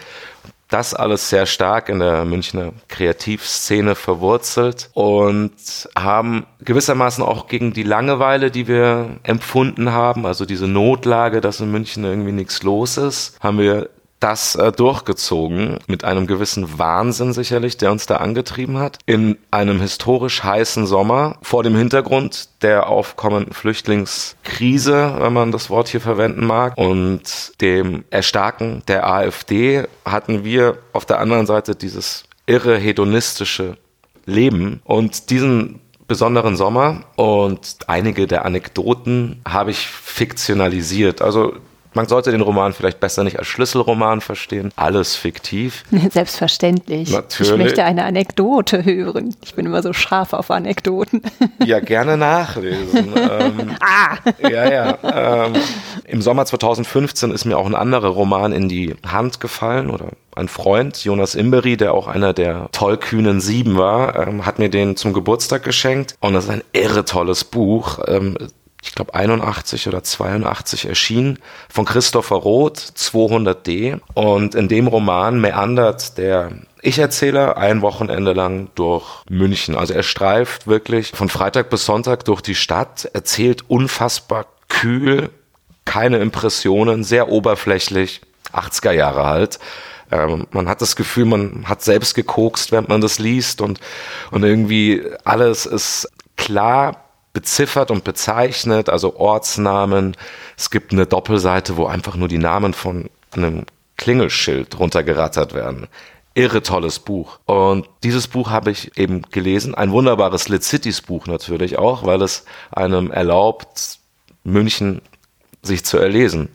das 0.70 0.94
alles 0.94 1.28
sehr 1.28 1.46
stark 1.46 1.88
in 1.88 1.98
der 1.98 2.24
Münchner 2.24 2.72
Kreativszene 2.88 3.94
verwurzelt 3.94 4.90
und 4.94 5.52
haben 5.96 6.46
gewissermaßen 6.60 7.22
auch 7.22 7.48
gegen 7.48 7.72
die 7.72 7.82
Langeweile, 7.82 8.50
die 8.50 8.68
wir 8.68 9.18
empfunden 9.22 9.92
haben, 9.92 10.26
also 10.26 10.46
diese 10.46 10.68
Notlage, 10.68 11.40
dass 11.40 11.60
in 11.60 11.70
München 11.70 12.04
irgendwie 12.04 12.32
nichts 12.32 12.62
los 12.62 12.96
ist, 12.96 13.36
haben 13.40 13.58
wir 13.58 13.90
das 14.20 14.54
äh, 14.54 14.70
durchgezogen 14.70 15.78
mit 15.86 16.04
einem 16.04 16.26
gewissen 16.26 16.78
Wahnsinn 16.78 17.32
sicherlich, 17.32 17.78
der 17.78 17.90
uns 17.90 18.06
da 18.06 18.18
angetrieben 18.18 18.78
hat. 18.78 18.98
In 19.06 19.38
einem 19.50 19.80
historisch 19.80 20.44
heißen 20.44 20.86
Sommer 20.86 21.38
vor 21.42 21.62
dem 21.62 21.74
Hintergrund 21.74 22.50
der 22.62 22.88
aufkommenden 22.88 23.54
Flüchtlingskrise, 23.54 25.16
wenn 25.18 25.32
man 25.32 25.52
das 25.52 25.70
Wort 25.70 25.88
hier 25.88 26.02
verwenden 26.02 26.46
mag, 26.46 26.76
und 26.76 27.60
dem 27.60 28.04
Erstarken 28.10 28.82
der 28.86 29.06
AfD 29.06 29.84
hatten 30.04 30.44
wir 30.44 30.78
auf 30.92 31.06
der 31.06 31.18
anderen 31.18 31.46
Seite 31.46 31.74
dieses 31.74 32.24
irre 32.46 32.76
hedonistische 32.76 33.78
Leben 34.26 34.80
und 34.84 35.30
diesen 35.30 35.80
besonderen 36.06 36.56
Sommer 36.56 37.04
und 37.16 37.76
einige 37.86 38.26
der 38.26 38.44
Anekdoten 38.44 39.40
habe 39.46 39.70
ich 39.70 39.86
fiktionalisiert. 39.86 41.22
Also 41.22 41.54
man 41.94 42.06
sollte 42.06 42.30
den 42.30 42.40
Roman 42.40 42.72
vielleicht 42.72 43.00
besser 43.00 43.24
nicht 43.24 43.38
als 43.38 43.48
Schlüsselroman 43.48 44.20
verstehen. 44.20 44.70
Alles 44.76 45.16
fiktiv. 45.16 45.84
Selbstverständlich. 46.10 47.10
Natürlich. 47.10 47.52
Ich 47.52 47.58
möchte 47.58 47.84
eine 47.84 48.04
Anekdote 48.04 48.84
hören. 48.84 49.34
Ich 49.42 49.54
bin 49.54 49.66
immer 49.66 49.82
so 49.82 49.92
scharf 49.92 50.32
auf 50.32 50.50
Anekdoten. 50.50 51.22
Ja, 51.64 51.78
gerne 51.80 52.16
nachlesen. 52.16 53.12
ähm, 53.16 53.76
ah! 53.80 54.16
Ja, 54.40 54.70
ja. 54.70 55.46
Ähm, 55.46 55.52
Im 56.06 56.22
Sommer 56.22 56.46
2015 56.46 57.30
ist 57.32 57.44
mir 57.44 57.58
auch 57.58 57.66
ein 57.66 57.74
anderer 57.74 58.08
Roman 58.08 58.52
in 58.52 58.68
die 58.68 58.94
Hand 59.06 59.40
gefallen 59.40 59.90
oder 59.90 60.08
ein 60.34 60.48
Freund, 60.48 61.04
Jonas 61.04 61.34
Imberi, 61.34 61.76
der 61.76 61.92
auch 61.92 62.06
einer 62.06 62.32
der 62.32 62.68
tollkühnen 62.72 63.40
Sieben 63.40 63.76
war, 63.76 64.26
ähm, 64.26 64.46
hat 64.46 64.58
mir 64.58 64.70
den 64.70 64.96
zum 64.96 65.12
Geburtstag 65.12 65.62
geschenkt. 65.64 66.14
Und 66.20 66.32
das 66.32 66.44
ist 66.44 66.50
ein 66.50 66.62
irre 66.72 67.04
tolles 67.04 67.44
Buch. 67.44 67.98
Ähm, 68.06 68.38
ich 68.82 68.94
glaube 68.94 69.14
81 69.14 69.88
oder 69.88 70.02
82 70.02 70.86
erschienen, 70.86 71.38
von 71.68 71.84
Christopher 71.84 72.36
Roth, 72.36 72.78
200D. 72.78 74.00
Und 74.14 74.54
in 74.54 74.68
dem 74.68 74.86
Roman 74.86 75.40
meandert 75.40 76.16
der 76.18 76.50
Ich-Erzähler 76.82 77.58
ein 77.58 77.82
Wochenende 77.82 78.32
lang 78.32 78.70
durch 78.74 79.06
München. 79.28 79.76
Also 79.76 79.92
er 79.92 80.02
streift 80.02 80.66
wirklich 80.66 81.12
von 81.14 81.28
Freitag 81.28 81.68
bis 81.68 81.84
Sonntag 81.84 82.24
durch 82.24 82.40
die 82.40 82.54
Stadt, 82.54 83.08
erzählt 83.12 83.68
unfassbar 83.68 84.46
kühl, 84.68 85.30
keine 85.84 86.18
Impressionen, 86.18 87.04
sehr 87.04 87.28
oberflächlich, 87.28 88.22
80er 88.52 88.92
Jahre 88.92 89.26
halt. 89.26 89.58
Ähm, 90.10 90.46
man 90.52 90.68
hat 90.68 90.80
das 90.80 90.96
Gefühl, 90.96 91.26
man 91.26 91.68
hat 91.68 91.82
selbst 91.82 92.14
gekokst, 92.14 92.72
während 92.72 92.88
man 92.88 93.00
das 93.00 93.18
liest 93.18 93.60
und, 93.60 93.80
und 94.30 94.42
irgendwie 94.42 95.02
alles 95.24 95.66
ist 95.66 96.10
klar 96.36 97.09
beziffert 97.32 97.90
und 97.90 98.04
bezeichnet, 98.04 98.88
also 98.88 99.16
Ortsnamen. 99.16 100.16
Es 100.56 100.70
gibt 100.70 100.92
eine 100.92 101.06
Doppelseite, 101.06 101.76
wo 101.76 101.86
einfach 101.86 102.16
nur 102.16 102.28
die 102.28 102.38
Namen 102.38 102.74
von 102.74 103.08
einem 103.32 103.64
Klingelschild 103.96 104.78
runtergerattert 104.78 105.54
werden. 105.54 105.86
Irre 106.34 106.62
tolles 106.62 107.00
Buch. 107.00 107.38
Und 107.44 107.88
dieses 108.02 108.28
Buch 108.28 108.50
habe 108.50 108.70
ich 108.70 108.96
eben 108.96 109.22
gelesen. 109.30 109.74
Ein 109.74 109.90
wunderbares 109.90 110.48
Lit 110.48 110.62
Cities 110.62 111.02
Buch 111.02 111.26
natürlich 111.26 111.78
auch, 111.78 112.04
weil 112.04 112.22
es 112.22 112.44
einem 112.70 113.10
erlaubt, 113.10 113.98
München 114.44 115.02
sich 115.62 115.84
zu 115.84 115.98
erlesen. 115.98 116.48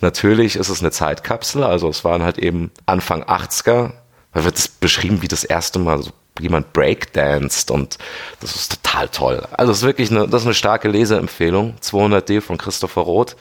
Natürlich 0.00 0.56
ist 0.56 0.68
es 0.68 0.80
eine 0.80 0.90
Zeitkapsel, 0.90 1.62
also 1.62 1.88
es 1.88 2.04
waren 2.04 2.22
halt 2.22 2.38
eben 2.38 2.70
Anfang 2.86 3.22
80er, 3.22 3.92
da 4.32 4.44
wird 4.44 4.58
es 4.58 4.68
beschrieben, 4.68 5.22
wie 5.22 5.28
das 5.28 5.44
erste 5.44 5.78
Mal 5.78 6.02
so 6.02 6.10
jemand 6.40 6.72
breakdanced 6.72 7.70
und 7.70 7.98
das 8.40 8.56
ist 8.56 8.82
total 8.82 9.08
toll. 9.08 9.46
Also 9.52 9.72
es 9.72 9.78
ist 9.78 9.84
wirklich 9.84 10.10
eine, 10.10 10.26
das 10.26 10.42
ist 10.42 10.46
eine 10.46 10.54
starke 10.54 10.88
Leseempfehlung. 10.88 11.74
200D 11.82 12.40
von 12.40 12.58
Christopher 12.58 13.02
Roth. 13.02 13.36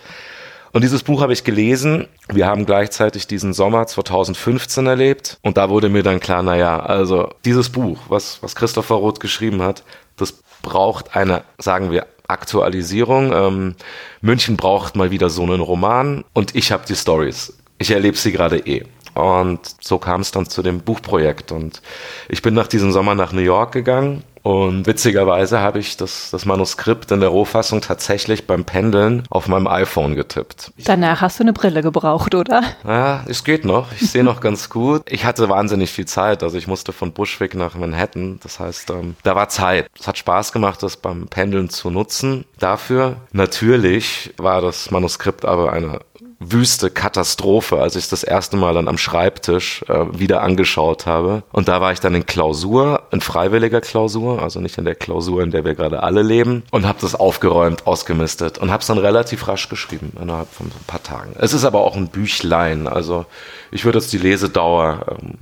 Und 0.71 0.83
dieses 0.83 1.01
Buch 1.03 1.21
habe 1.21 1.33
ich 1.33 1.43
gelesen. 1.43 2.07
Wir 2.27 2.45
haben 2.45 2.65
gleichzeitig 2.65 3.25
diesen 3.27 3.53
Sommer 3.53 3.87
2015 3.87 4.85
erlebt. 4.85 5.39
Und 5.41 5.57
da 5.57 5.69
wurde 5.69 5.89
mir 5.89 6.03
dann 6.03 6.19
klar, 6.19 6.43
naja, 6.43 6.79
also 6.79 7.33
dieses 7.45 7.69
Buch, 7.69 7.97
was, 8.07 8.41
was 8.43 8.55
Christopher 8.55 8.95
Roth 8.95 9.19
geschrieben 9.19 9.61
hat, 9.61 9.83
das 10.17 10.43
braucht 10.61 11.15
eine, 11.15 11.43
sagen 11.57 11.91
wir, 11.91 12.05
Aktualisierung. 12.27 13.33
Ähm, 13.33 13.75
München 14.21 14.57
braucht 14.57 14.95
mal 14.95 15.11
wieder 15.11 15.29
so 15.29 15.43
einen 15.43 15.61
Roman 15.61 16.23
und 16.33 16.55
ich 16.55 16.71
habe 16.71 16.85
die 16.87 16.95
Stories. 16.95 17.53
Ich 17.79 17.91
erlebe 17.91 18.17
sie 18.17 18.31
gerade 18.31 18.59
eh. 18.59 18.85
Und 19.15 19.59
so 19.81 19.97
kam 19.97 20.21
es 20.21 20.31
dann 20.31 20.45
zu 20.45 20.61
dem 20.61 20.81
Buchprojekt. 20.81 21.51
Und 21.51 21.81
ich 22.27 22.41
bin 22.41 22.53
nach 22.53 22.67
diesem 22.67 22.91
Sommer 22.91 23.15
nach 23.15 23.31
New 23.31 23.41
York 23.41 23.71
gegangen. 23.71 24.23
Und 24.41 24.87
witzigerweise 24.87 25.59
habe 25.59 25.79
ich 25.79 25.97
das, 25.97 26.31
das 26.31 26.45
Manuskript 26.45 27.11
in 27.11 27.19
der 27.19 27.29
Rohfassung 27.29 27.81
tatsächlich 27.81 28.47
beim 28.47 28.63
Pendeln 28.63 29.23
auf 29.29 29.47
meinem 29.47 29.67
iPhone 29.67 30.15
getippt. 30.15 30.71
Danach 30.85 31.21
hast 31.21 31.39
du 31.39 31.43
eine 31.43 31.53
Brille 31.53 31.81
gebraucht, 31.81 32.33
oder? 32.35 32.63
Ja, 32.87 33.23
es 33.27 33.43
geht 33.43 33.65
noch. 33.65 33.91
Ich 33.99 34.11
sehe 34.11 34.23
noch 34.23 34.39
ganz 34.39 34.69
gut. 34.69 35.03
Ich 35.09 35.25
hatte 35.25 35.49
wahnsinnig 35.49 35.91
viel 35.91 36.05
Zeit. 36.05 36.41
Also 36.41 36.57
ich 36.57 36.67
musste 36.67 36.93
von 36.93 37.11
Bushwick 37.11 37.53
nach 37.53 37.75
Manhattan. 37.75 38.39
Das 38.41 38.59
heißt, 38.59 38.91
ähm, 38.91 39.15
da 39.23 39.35
war 39.35 39.49
Zeit. 39.49 39.87
Es 39.99 40.07
hat 40.07 40.17
Spaß 40.17 40.51
gemacht, 40.51 40.81
das 40.83 40.97
beim 40.97 41.27
Pendeln 41.27 41.69
zu 41.69 41.89
nutzen. 41.89 42.45
Dafür 42.57 43.17
natürlich 43.33 44.33
war 44.37 44.61
das 44.61 44.89
Manuskript 44.91 45.45
aber 45.45 45.73
eine 45.73 45.99
wüste 46.39 46.89
Katastrophe, 46.89 47.79
als 47.79 47.95
ich 47.95 48.07
das 48.07 48.23
erste 48.23 48.55
Mal 48.55 48.73
dann 48.73 48.87
am 48.87 48.97
Schreibtisch 48.97 49.83
äh, 49.87 50.05
wieder 50.17 50.41
angeschaut 50.41 51.05
habe. 51.05 51.43
Und 51.51 51.67
da 51.67 51.81
war 51.81 51.91
ich 51.91 51.99
dann 51.99 52.15
in 52.15 52.25
Klausur, 52.25 53.03
in 53.11 53.21
freiwilliger 53.21 53.81
Klausur, 53.81 54.41
also 54.41 54.61
nicht 54.61 54.77
in 54.77 54.85
der 54.85 54.95
Klausur, 54.95 55.43
in 55.43 55.51
der 55.51 55.65
wir 55.65 55.75
gerade 55.75 56.01
alle 56.01 56.21
leben, 56.21 56.63
und 56.71 56.87
habe 56.87 56.99
das 57.01 57.15
aufgeräumt, 57.15 57.85
ausgemistet 57.85 58.57
und 58.57 58.71
habe 58.71 58.81
es 58.81 58.87
dann 58.87 58.97
relativ 58.97 59.47
rasch 59.47 59.67
geschrieben, 59.69 60.13
innerhalb 60.21 60.51
von 60.51 60.67
ein 60.67 60.85
paar 60.87 61.03
Tagen. 61.03 61.33
Es 61.37 61.53
ist 61.53 61.65
aber 61.65 61.81
auch 61.81 61.95
ein 61.95 62.07
Büchlein, 62.07 62.87
also 62.87 63.25
ich 63.71 63.83
würde 63.83 63.99
jetzt 63.99 64.13
die 64.13 64.17
Lesedauer 64.17 65.05
ähm, 65.21 65.33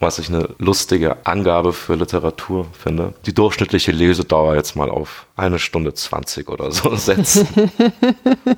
was 0.00 0.18
ich 0.18 0.30
eine 0.30 0.48
lustige 0.58 1.26
Angabe 1.26 1.74
für 1.74 1.94
Literatur 1.94 2.66
finde. 2.72 3.12
Die 3.26 3.34
durchschnittliche 3.34 3.92
Lesedauer 3.92 4.54
jetzt 4.54 4.74
mal 4.74 4.90
auf 4.90 5.26
eine 5.36 5.58
Stunde 5.58 5.92
20 5.92 6.48
oder 6.48 6.72
so 6.72 6.94
setzen. 6.96 7.46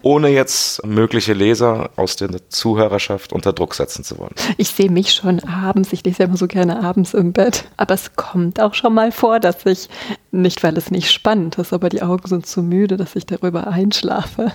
Ohne 0.02 0.28
jetzt 0.28 0.86
mögliche 0.86 1.32
Leser 1.32 1.90
aus 1.96 2.14
der 2.14 2.48
Zuhörerschaft 2.48 3.32
unter 3.32 3.52
Druck 3.52 3.74
setzen 3.74 4.04
zu 4.04 4.18
wollen. 4.18 4.34
Ich 4.56 4.68
sehe 4.68 4.90
mich 4.90 5.12
schon 5.12 5.40
abends, 5.40 5.92
ich 5.92 6.04
lese 6.04 6.20
ja 6.20 6.24
immer 6.26 6.36
so 6.36 6.46
gerne 6.46 6.80
abends 6.80 7.12
im 7.12 7.32
Bett. 7.32 7.64
Aber 7.76 7.94
es 7.94 8.14
kommt 8.14 8.60
auch 8.60 8.74
schon 8.74 8.94
mal 8.94 9.10
vor, 9.10 9.40
dass 9.40 9.66
ich, 9.66 9.88
nicht 10.32 10.62
weil 10.62 10.76
es 10.78 10.90
nicht 10.90 11.12
spannend 11.12 11.58
ist, 11.58 11.74
aber 11.74 11.90
die 11.90 12.02
Augen 12.02 12.26
sind 12.26 12.46
zu 12.46 12.62
müde, 12.62 12.96
dass 12.96 13.14
ich 13.14 13.26
darüber 13.26 13.66
einschlafe. 13.68 14.50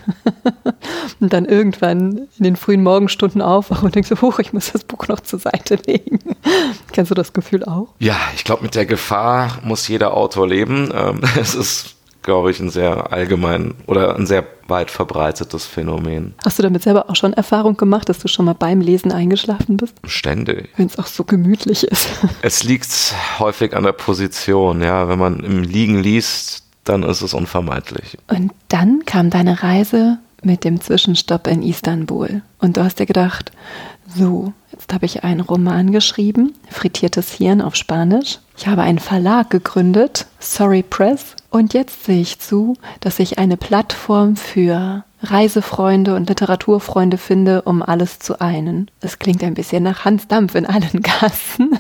und 1.20 1.32
dann 1.32 1.46
irgendwann 1.46 2.28
in 2.38 2.44
den 2.44 2.56
frühen 2.56 2.82
Morgenstunden 2.82 3.44
aufwache 3.44 3.86
und 3.86 3.94
denke 3.94 4.08
so, 4.08 4.20
hoch, 4.22 4.40
ich 4.40 4.54
muss 4.54 4.72
das 4.72 4.84
Buch 4.84 5.08
noch 5.08 5.20
zur 5.20 5.40
Seite 5.40 5.76
legen. 5.86 6.20
Kennst 6.92 7.12
du 7.12 7.16
das 7.16 7.32
Gefühl 7.32 7.64
auch? 7.64 7.90
Ja, 8.00 8.18
ich 8.36 8.44
glaube, 8.44 8.64
mit 8.64 8.74
der 8.74 8.88
Gefahr 8.88 9.60
muss 9.64 9.88
jeder 9.88 10.16
Autor 10.18 10.48
leben. 10.48 10.90
Ähm, 10.94 11.22
es 11.40 11.54
ist 11.54 11.97
glaube 12.28 12.52
ich, 12.52 12.60
ein 12.60 12.70
sehr 12.70 13.14
allgemein 13.14 13.74
oder 13.86 14.18
ein 14.18 14.28
sehr 14.28 14.46
weit 14.68 14.92
verbreitetes 14.92 15.66
Phänomen. 15.66 16.34
Hast 16.44 16.60
du 16.60 16.64
damit 16.64 16.84
selber 16.84 17.10
auch 17.10 17.16
schon 17.16 17.32
Erfahrung 17.32 17.78
gemacht, 17.78 18.10
dass 18.10 18.20
du 18.20 18.28
schon 18.28 18.44
mal 18.44 18.54
beim 18.54 18.82
Lesen 18.82 19.14
eingeschlafen 19.14 19.78
bist? 19.78 19.96
Ständig. 20.04 20.70
Wenn 20.76 20.88
es 20.88 21.00
auch 21.00 21.08
so 21.08 21.24
gemütlich 21.24 21.86
ist. 21.86 22.10
Es 22.42 22.64
liegt 22.64 22.90
häufig 23.40 23.74
an 23.74 23.84
der 23.84 23.94
Position, 23.94 24.82
ja. 24.82 25.08
Wenn 25.08 25.20
man 25.20 25.40
im 25.40 25.64
Liegen 25.64 26.00
liest, 26.00 26.64
dann 26.84 27.04
ist 27.04 27.22
es 27.22 27.34
unvermeidlich. 27.34 28.18
Und 28.28 28.52
dann 28.68 29.04
kam 29.06 29.30
deine 29.30 29.64
Reise 29.64 30.18
mit 30.44 30.66
dem 30.66 30.82
Zwischenstopp 30.82 31.48
in 31.48 31.64
Istanbul. 31.64 32.42
Und 32.60 32.76
du 32.76 32.84
hast 32.84 33.00
dir 33.00 33.06
gedacht, 33.06 33.54
so, 34.14 34.52
jetzt 34.72 34.94
habe 34.94 35.06
ich 35.06 35.24
einen 35.24 35.42
Roman 35.42 35.92
geschrieben, 35.92 36.54
Frittiertes 36.70 37.34
Hirn 37.34 37.62
auf 37.62 37.76
Spanisch. 37.76 38.40
Ich 38.58 38.68
habe 38.68 38.82
einen 38.82 39.00
Verlag 39.00 39.50
gegründet, 39.50 40.26
Sorry 40.40 40.84
Press. 40.84 41.36
Und 41.50 41.74
jetzt 41.74 42.06
sehe 42.06 42.22
ich 42.22 42.40
zu, 42.40 42.76
dass 43.00 43.20
ich 43.20 43.38
eine 43.40 43.58
Plattform 43.58 44.36
für 44.36 45.04
Reisefreunde 45.22 46.16
und 46.16 46.30
Literaturfreunde 46.30 47.18
finde, 47.18 47.64
um 47.64 47.82
alles 47.82 48.20
zu 48.20 48.40
einen. 48.40 48.92
Es 49.02 49.20
klingt 49.20 49.44
ein 49.44 49.56
bisschen 49.56 49.84
nach 49.84 50.06
Hans 50.06 50.28
Dampf 50.28 50.56
in 50.56 50.66
allen 50.66 51.02
Gassen. 51.02 51.80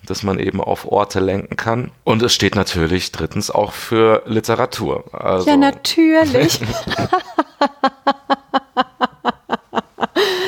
das 0.07 0.23
man 0.23 0.38
eben 0.38 0.61
auf 0.61 0.87
Orte 0.87 1.21
lenken 1.21 1.57
kann. 1.57 1.90
Und 2.05 2.23
es 2.23 2.35
steht 2.35 2.55
natürlich 2.55 3.12
drittens 3.12 3.51
auch 3.51 3.73
für 3.73 4.23
Literatur. 4.27 5.05
Also 5.12 5.51
ja, 5.51 5.57
natürlich. 5.57 6.61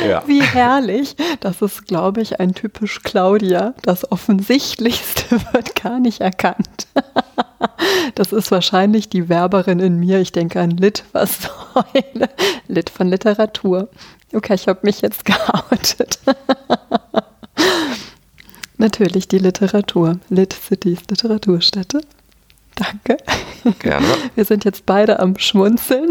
Ja. 0.07 0.23
Wie 0.27 0.43
herrlich. 0.43 1.15
Das 1.41 1.63
ist, 1.63 1.87
glaube 1.87 2.21
ich, 2.23 2.41
ein 2.41 2.55
typisch 2.55 3.03
Claudia. 3.03 3.75
Das 3.83 4.11
Offensichtlichste 4.11 5.31
wird 5.53 5.81
gar 5.81 6.01
nicht 6.01 6.21
erkannt. 6.21 6.87
Das 8.15 8.33
ist 8.33 8.51
wahrscheinlich 8.51 9.09
die 9.09 9.29
Werberin 9.29 9.81
in 9.81 9.99
mir. 9.99 10.21
Ich 10.21 10.33
denke 10.33 10.61
an 10.61 10.71
Lit, 10.71 11.05
was 11.13 11.39
Säule. 11.43 12.29
Lit 12.69 12.91
von 12.91 13.09
Literatur. 13.09 13.89
Okay, 14.33 14.55
ich 14.55 14.69
habe 14.69 14.81
mich 14.83 15.01
jetzt 15.01 15.25
geoutet. 15.25 16.19
Natürlich 18.79 19.29
die 19.29 19.39
Literatur. 19.39 20.19
Lit 20.29 20.53
Cities, 20.53 21.01
Literaturstätte. 21.09 22.01
Danke. 22.77 23.19
Gerne. 23.79 24.07
Wir 24.35 24.45
sind 24.45 24.65
jetzt 24.65 24.87
beide 24.87 25.21
am 25.21 25.37
Schmunzeln. 25.39 26.09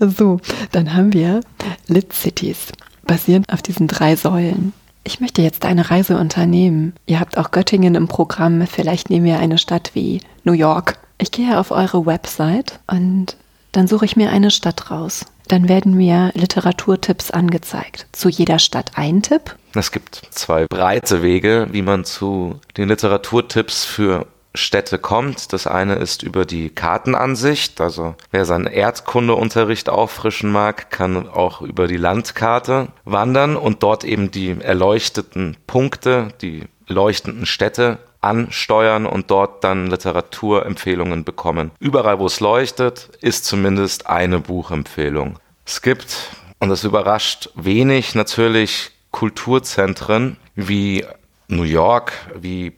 so, 0.00 0.40
dann 0.72 0.94
haben 0.94 1.12
wir 1.12 1.42
Lit 1.86 2.12
Cities, 2.12 2.72
basierend 3.04 3.52
auf 3.52 3.62
diesen 3.62 3.86
drei 3.86 4.16
Säulen. 4.16 4.72
Ich 5.06 5.20
möchte 5.20 5.40
jetzt 5.40 5.64
eine 5.64 5.88
Reise 5.88 6.18
unternehmen. 6.18 6.92
Ihr 7.06 7.20
habt 7.20 7.38
auch 7.38 7.52
Göttingen 7.52 7.94
im 7.94 8.08
Programm. 8.08 8.66
Vielleicht 8.66 9.08
nehmen 9.08 9.24
wir 9.24 9.38
eine 9.38 9.56
Stadt 9.56 9.92
wie 9.94 10.20
New 10.42 10.52
York. 10.52 10.98
Ich 11.18 11.30
gehe 11.30 11.60
auf 11.60 11.70
eure 11.70 12.06
Website 12.06 12.80
und 12.88 13.36
dann 13.70 13.86
suche 13.86 14.04
ich 14.04 14.16
mir 14.16 14.30
eine 14.30 14.50
Stadt 14.50 14.90
raus. 14.90 15.24
Dann 15.46 15.68
werden 15.68 15.94
mir 15.94 16.32
Literaturtipps 16.34 17.30
angezeigt. 17.30 18.08
Zu 18.10 18.28
jeder 18.28 18.58
Stadt 18.58 18.90
ein 18.96 19.22
Tipp? 19.22 19.54
Es 19.76 19.92
gibt 19.92 20.22
zwei 20.30 20.66
breite 20.66 21.22
Wege, 21.22 21.68
wie 21.70 21.82
man 21.82 22.04
zu 22.04 22.58
den 22.76 22.88
Literaturtipps 22.88 23.84
für 23.84 24.26
Städte 24.56 24.98
kommt. 24.98 25.52
Das 25.52 25.66
eine 25.66 25.94
ist 25.96 26.22
über 26.22 26.44
die 26.44 26.70
Kartenansicht. 26.70 27.80
Also 27.80 28.14
wer 28.30 28.44
seinen 28.44 28.66
Erdkundeunterricht 28.66 29.88
auffrischen 29.88 30.50
mag, 30.50 30.90
kann 30.90 31.28
auch 31.28 31.62
über 31.62 31.86
die 31.86 31.96
Landkarte 31.96 32.88
wandern 33.04 33.56
und 33.56 33.82
dort 33.82 34.04
eben 34.04 34.30
die 34.30 34.56
erleuchteten 34.60 35.56
Punkte, 35.66 36.28
die 36.40 36.64
leuchtenden 36.88 37.46
Städte 37.46 37.98
ansteuern 38.20 39.06
und 39.06 39.30
dort 39.30 39.62
dann 39.62 39.86
Literaturempfehlungen 39.86 41.24
bekommen. 41.24 41.70
Überall, 41.78 42.18
wo 42.18 42.26
es 42.26 42.40
leuchtet, 42.40 43.10
ist 43.20 43.44
zumindest 43.44 44.08
eine 44.08 44.40
Buchempfehlung. 44.40 45.38
Es 45.64 45.82
gibt, 45.82 46.30
und 46.58 46.68
das 46.68 46.84
überrascht 46.84 47.50
wenig, 47.54 48.14
natürlich 48.14 48.90
Kulturzentren 49.10 50.36
wie 50.54 51.04
New 51.48 51.62
York, 51.62 52.12
wie 52.34 52.72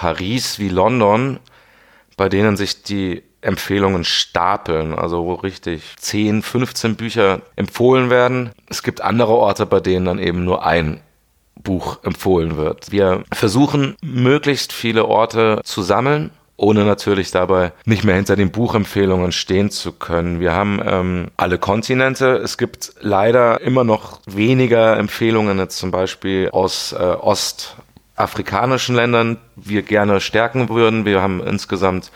Paris 0.00 0.58
wie 0.58 0.70
London, 0.70 1.40
bei 2.16 2.30
denen 2.30 2.56
sich 2.56 2.82
die 2.82 3.22
Empfehlungen 3.42 4.04
stapeln, 4.04 4.94
also 4.94 5.26
wo 5.26 5.34
richtig 5.34 5.82
10, 5.98 6.40
15 6.40 6.96
Bücher 6.96 7.42
empfohlen 7.54 8.08
werden. 8.08 8.52
Es 8.70 8.82
gibt 8.82 9.02
andere 9.02 9.34
Orte, 9.34 9.66
bei 9.66 9.80
denen 9.80 10.06
dann 10.06 10.18
eben 10.18 10.42
nur 10.42 10.64
ein 10.64 11.02
Buch 11.54 11.98
empfohlen 12.02 12.56
wird. 12.56 12.92
Wir 12.92 13.24
versuchen 13.30 13.94
möglichst 14.02 14.72
viele 14.72 15.04
Orte 15.04 15.60
zu 15.64 15.82
sammeln, 15.82 16.30
ohne 16.56 16.86
natürlich 16.86 17.30
dabei 17.30 17.72
nicht 17.84 18.02
mehr 18.02 18.16
hinter 18.16 18.36
den 18.36 18.50
Buchempfehlungen 18.50 19.32
stehen 19.32 19.70
zu 19.70 19.92
können. 19.92 20.40
Wir 20.40 20.54
haben 20.54 20.80
ähm, 20.82 21.28
alle 21.36 21.58
Kontinente. 21.58 22.36
Es 22.36 22.56
gibt 22.56 22.94
leider 23.02 23.60
immer 23.60 23.84
noch 23.84 24.22
weniger 24.24 24.96
Empfehlungen, 24.96 25.58
jetzt 25.58 25.76
zum 25.76 25.90
Beispiel 25.90 26.48
aus 26.52 26.92
äh, 26.92 26.96
Ost 26.96 27.76
afrikanischen 28.20 28.94
Ländern 28.94 29.38
wir 29.56 29.82
gerne 29.82 30.20
stärken 30.20 30.68
würden. 30.68 31.04
Wir 31.04 31.22
haben 31.22 31.42
insgesamt 31.42 32.10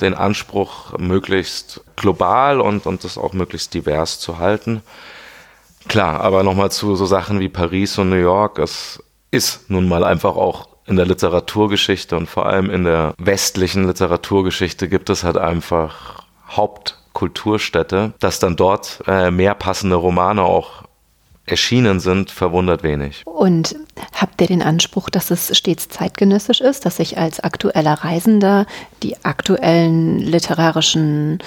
den 0.00 0.14
Anspruch, 0.14 0.98
möglichst 0.98 1.82
global 1.96 2.60
und, 2.60 2.86
und 2.86 3.04
das 3.04 3.18
auch 3.18 3.32
möglichst 3.32 3.74
divers 3.74 4.18
zu 4.18 4.38
halten. 4.38 4.82
Klar, 5.88 6.20
aber 6.20 6.42
nochmal 6.42 6.70
zu 6.70 6.96
so 6.96 7.06
Sachen 7.06 7.40
wie 7.40 7.48
Paris 7.48 7.98
und 7.98 8.10
New 8.10 8.16
York. 8.16 8.58
Es 8.58 9.02
ist 9.30 9.70
nun 9.70 9.88
mal 9.88 10.04
einfach 10.04 10.36
auch 10.36 10.68
in 10.86 10.96
der 10.96 11.06
Literaturgeschichte 11.06 12.16
und 12.16 12.28
vor 12.28 12.46
allem 12.46 12.68
in 12.70 12.84
der 12.84 13.14
westlichen 13.18 13.86
Literaturgeschichte 13.86 14.88
gibt 14.88 15.08
es 15.08 15.22
halt 15.24 15.38
einfach 15.38 16.24
Hauptkulturstädte, 16.48 18.12
dass 18.18 18.40
dann 18.40 18.56
dort 18.56 19.02
äh, 19.06 19.30
mehr 19.30 19.54
passende 19.54 19.96
Romane 19.96 20.42
auch 20.42 20.82
erschienen 21.50 22.00
sind, 22.00 22.30
verwundert 22.30 22.82
wenig. 22.82 23.22
Und 23.24 23.76
habt 24.14 24.40
ihr 24.40 24.46
den 24.46 24.62
Anspruch, 24.62 25.10
dass 25.10 25.30
es 25.30 25.56
stets 25.56 25.88
zeitgenössisch 25.88 26.60
ist, 26.60 26.86
dass 26.86 26.98
ich 26.98 27.18
als 27.18 27.40
aktueller 27.40 27.94
Reisender 27.94 28.66
die 29.02 29.24
aktuellen 29.24 30.18
literarischen 30.18 31.38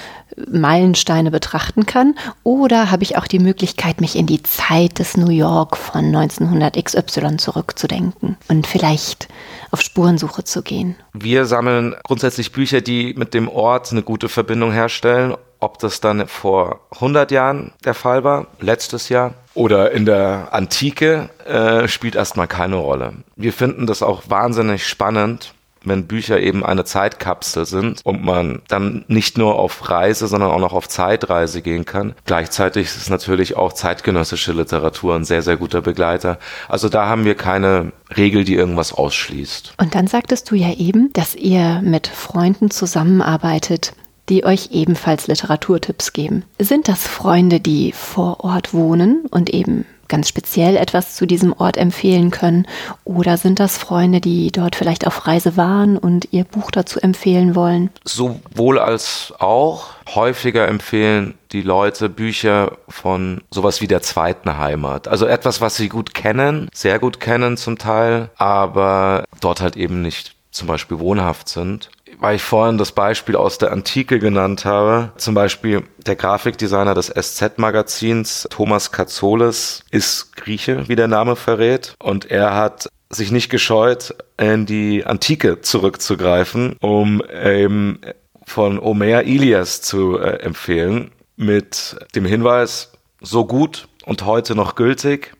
Meilensteine 0.50 1.30
betrachten 1.30 1.86
kann? 1.86 2.14
Oder 2.42 2.90
habe 2.90 3.02
ich 3.02 3.16
auch 3.16 3.26
die 3.26 3.38
Möglichkeit, 3.38 4.00
mich 4.00 4.16
in 4.16 4.26
die 4.26 4.42
Zeit 4.42 4.98
des 4.98 5.16
New 5.16 5.30
York 5.30 5.76
von 5.76 6.04
1900 6.06 6.82
XY 6.82 7.36
zurückzudenken 7.36 8.36
und 8.48 8.66
vielleicht 8.66 9.28
auf 9.70 9.80
Spurensuche 9.80 10.44
zu 10.44 10.62
gehen? 10.62 10.96
Wir 11.12 11.46
sammeln 11.46 11.94
grundsätzlich 12.04 12.52
Bücher, 12.52 12.80
die 12.80 13.14
mit 13.16 13.34
dem 13.34 13.48
Ort 13.48 13.92
eine 13.92 14.02
gute 14.02 14.28
Verbindung 14.28 14.72
herstellen. 14.72 15.34
Ob 15.60 15.78
das 15.78 16.00
dann 16.00 16.26
vor 16.28 16.80
100 16.96 17.30
Jahren 17.30 17.72
der 17.84 17.94
Fall 17.94 18.22
war, 18.22 18.48
letztes 18.60 19.08
Jahr, 19.08 19.34
oder 19.54 19.92
in 19.92 20.04
der 20.04 20.48
Antike 20.52 21.30
äh, 21.46 21.88
spielt 21.88 22.14
erstmal 22.14 22.48
keine 22.48 22.76
Rolle. 22.76 23.14
Wir 23.36 23.52
finden 23.52 23.86
das 23.86 24.02
auch 24.02 24.24
wahnsinnig 24.28 24.86
spannend, 24.86 25.54
wenn 25.84 26.06
Bücher 26.06 26.40
eben 26.40 26.64
eine 26.64 26.84
Zeitkapsel 26.84 27.66
sind 27.66 28.00
und 28.04 28.24
man 28.24 28.62
dann 28.68 29.04
nicht 29.08 29.38
nur 29.38 29.58
auf 29.58 29.90
Reise, 29.90 30.26
sondern 30.26 30.50
auch 30.50 30.58
noch 30.58 30.72
auf 30.72 30.88
Zeitreise 30.88 31.62
gehen 31.62 31.84
kann. 31.84 32.14
Gleichzeitig 32.24 32.86
ist 32.86 33.10
natürlich 33.10 33.56
auch 33.56 33.72
zeitgenössische 33.72 34.52
Literatur 34.52 35.14
ein 35.14 35.24
sehr, 35.24 35.42
sehr 35.42 35.56
guter 35.56 35.82
Begleiter. 35.82 36.38
Also 36.68 36.88
da 36.88 37.06
haben 37.06 37.24
wir 37.24 37.34
keine 37.34 37.92
Regel, 38.16 38.44
die 38.44 38.54
irgendwas 38.54 38.92
ausschließt. 38.92 39.74
Und 39.78 39.94
dann 39.94 40.06
sagtest 40.06 40.50
du 40.50 40.54
ja 40.54 40.72
eben, 40.72 41.12
dass 41.12 41.34
ihr 41.34 41.80
mit 41.82 42.06
Freunden 42.06 42.70
zusammenarbeitet 42.70 43.92
die 44.28 44.44
euch 44.44 44.70
ebenfalls 44.72 45.26
Literaturtipps 45.26 46.12
geben. 46.12 46.44
Sind 46.58 46.88
das 46.88 47.06
Freunde, 47.06 47.60
die 47.60 47.92
vor 47.92 48.40
Ort 48.44 48.72
wohnen 48.72 49.26
und 49.30 49.50
eben 49.50 49.84
ganz 50.08 50.28
speziell 50.28 50.76
etwas 50.76 51.14
zu 51.16 51.26
diesem 51.26 51.52
Ort 51.52 51.76
empfehlen 51.76 52.30
können? 52.30 52.66
Oder 53.04 53.36
sind 53.36 53.58
das 53.58 53.78
Freunde, 53.78 54.20
die 54.20 54.50
dort 54.50 54.76
vielleicht 54.76 55.06
auf 55.06 55.26
Reise 55.26 55.56
waren 55.56 55.96
und 55.96 56.28
ihr 56.30 56.44
Buch 56.44 56.70
dazu 56.70 57.00
empfehlen 57.00 57.54
wollen? 57.54 57.90
Sowohl 58.04 58.78
als 58.78 59.32
auch. 59.38 59.94
Häufiger 60.14 60.68
empfehlen 60.68 61.34
die 61.52 61.62
Leute 61.62 62.08
Bücher 62.08 62.76
von 62.88 63.40
sowas 63.50 63.80
wie 63.80 63.86
der 63.86 64.02
zweiten 64.02 64.58
Heimat. 64.58 65.08
Also 65.08 65.26
etwas, 65.26 65.60
was 65.60 65.76
sie 65.76 65.88
gut 65.88 66.14
kennen, 66.14 66.68
sehr 66.74 66.98
gut 66.98 67.20
kennen 67.20 67.56
zum 67.56 67.78
Teil, 67.78 68.30
aber 68.36 69.24
dort 69.40 69.62
halt 69.62 69.76
eben 69.76 70.02
nicht 70.02 70.34
zum 70.50 70.68
Beispiel 70.68 70.98
wohnhaft 70.98 71.48
sind 71.48 71.90
weil 72.18 72.36
ich 72.36 72.42
vorhin 72.42 72.78
das 72.78 72.92
Beispiel 72.92 73.36
aus 73.36 73.58
der 73.58 73.72
Antike 73.72 74.18
genannt 74.18 74.64
habe, 74.64 75.12
zum 75.16 75.34
Beispiel 75.34 75.82
der 76.06 76.16
Grafikdesigner 76.16 76.94
des 76.94 77.08
SZ-Magazins, 77.08 78.46
Thomas 78.50 78.92
Katsolis, 78.92 79.84
ist 79.90 80.36
Grieche, 80.36 80.88
wie 80.88 80.96
der 80.96 81.08
Name 81.08 81.36
verrät. 81.36 81.94
Und 81.98 82.30
er 82.30 82.54
hat 82.54 82.88
sich 83.10 83.30
nicht 83.30 83.50
gescheut, 83.50 84.14
in 84.38 84.66
die 84.66 85.04
Antike 85.04 85.60
zurückzugreifen, 85.60 86.76
um 86.80 87.22
eben 87.22 88.00
von 88.44 88.80
Homer 88.80 89.22
Ilias 89.24 89.82
zu 89.82 90.18
äh, 90.18 90.40
empfehlen, 90.40 91.10
mit 91.36 91.96
dem 92.14 92.24
Hinweis, 92.24 92.92
so 93.20 93.46
gut 93.46 93.88
und 94.04 94.24
heute 94.24 94.54
noch 94.54 94.74
gültig, 94.74 95.32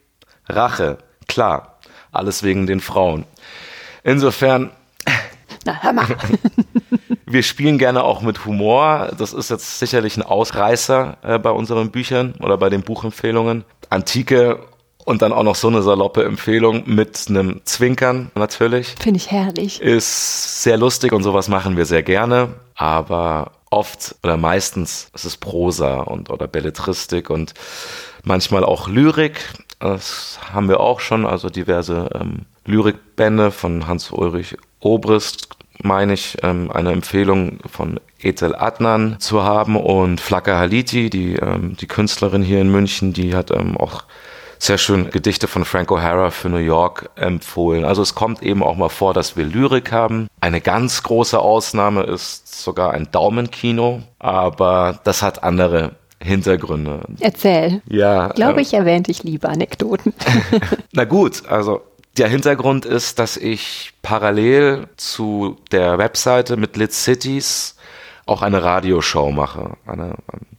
Rache, 0.48 0.98
klar, 1.28 1.78
alles 2.12 2.42
wegen 2.42 2.66
den 2.66 2.80
Frauen. 2.80 3.24
Insofern 4.02 4.70
na, 5.64 5.82
hör 5.82 5.92
mal. 5.92 6.06
Wir 7.26 7.42
spielen 7.42 7.78
gerne 7.78 8.04
auch 8.04 8.22
mit 8.22 8.44
Humor. 8.44 9.12
Das 9.18 9.32
ist 9.32 9.50
jetzt 9.50 9.78
sicherlich 9.78 10.16
ein 10.16 10.22
Ausreißer 10.22 11.16
äh, 11.22 11.38
bei 11.38 11.50
unseren 11.50 11.90
Büchern 11.90 12.34
oder 12.40 12.56
bei 12.58 12.70
den 12.70 12.82
Buchempfehlungen. 12.82 13.64
Antike 13.90 14.60
und 15.04 15.22
dann 15.22 15.32
auch 15.32 15.42
noch 15.42 15.54
so 15.54 15.68
eine 15.68 15.82
saloppe 15.82 16.24
Empfehlung 16.24 16.84
mit 16.86 17.26
einem 17.28 17.60
Zwinkern 17.64 18.30
natürlich. 18.34 18.94
Finde 18.98 19.18
ich 19.18 19.30
herrlich. 19.30 19.80
Ist 19.80 20.62
sehr 20.62 20.76
lustig 20.76 21.12
und 21.12 21.22
sowas 21.22 21.48
machen 21.48 21.76
wir 21.76 21.86
sehr 21.86 22.02
gerne. 22.02 22.54
Aber 22.74 23.52
oft 23.70 24.16
oder 24.22 24.36
meistens 24.36 25.08
ist 25.14 25.24
es 25.24 25.36
Prosa 25.36 26.00
und 26.00 26.30
oder 26.30 26.46
Belletristik 26.46 27.30
und 27.30 27.54
manchmal 28.22 28.64
auch 28.64 28.88
Lyrik. 28.88 29.40
Das 29.78 30.38
haben 30.52 30.68
wir 30.68 30.80
auch 30.80 31.00
schon, 31.00 31.26
also 31.26 31.50
diverse 31.50 32.08
ähm, 32.14 32.46
Lyrikbände 32.64 33.50
von 33.50 33.86
Hans-Ulrich 33.86 34.56
Obrist, 34.84 35.48
meine 35.82 36.12
ich, 36.12 36.36
ähm, 36.42 36.70
eine 36.70 36.92
Empfehlung 36.92 37.58
von 37.66 38.00
Ethel 38.20 38.54
Adnan 38.54 39.16
zu 39.18 39.42
haben 39.42 39.76
und 39.76 40.20
Flaka 40.20 40.58
Haliti, 40.58 41.10
die, 41.10 41.34
ähm, 41.34 41.76
die 41.80 41.86
Künstlerin 41.86 42.42
hier 42.42 42.60
in 42.60 42.70
München, 42.70 43.12
die 43.12 43.34
hat 43.34 43.50
ähm, 43.50 43.76
auch 43.76 44.04
sehr 44.58 44.78
schön 44.78 45.10
Gedichte 45.10 45.46
von 45.46 45.64
Frank 45.64 45.90
O'Hara 45.90 46.30
für 46.30 46.48
New 46.48 46.56
York 46.56 47.10
empfohlen. 47.16 47.84
Also 47.84 48.02
es 48.02 48.14
kommt 48.14 48.42
eben 48.42 48.62
auch 48.62 48.76
mal 48.76 48.88
vor, 48.88 49.12
dass 49.12 49.36
wir 49.36 49.44
Lyrik 49.44 49.92
haben. 49.92 50.28
Eine 50.40 50.60
ganz 50.60 51.02
große 51.02 51.38
Ausnahme 51.38 52.04
ist 52.04 52.62
sogar 52.62 52.92
ein 52.92 53.08
Daumenkino, 53.10 54.02
aber 54.18 55.00
das 55.04 55.22
hat 55.22 55.42
andere 55.42 55.96
Hintergründe. 56.22 57.00
Erzähl. 57.20 57.82
Ja. 57.86 58.28
Glaube 58.28 58.60
äh, 58.60 58.62
ich, 58.62 58.72
erwähnte 58.72 59.10
ich 59.10 59.22
lieber 59.22 59.50
Anekdoten. 59.50 60.14
Na 60.92 61.04
gut, 61.04 61.46
also 61.46 61.82
der 62.16 62.28
Hintergrund 62.28 62.84
ist, 62.84 63.18
dass 63.18 63.36
ich 63.36 63.92
parallel 64.02 64.86
zu 64.96 65.56
der 65.72 65.98
Webseite 65.98 66.56
mit 66.56 66.76
Lit 66.76 66.92
Cities 66.92 67.76
auch 68.26 68.42
eine 68.42 68.62
Radioshow 68.62 69.30
mache. 69.30 69.76
Eine, 69.86 70.14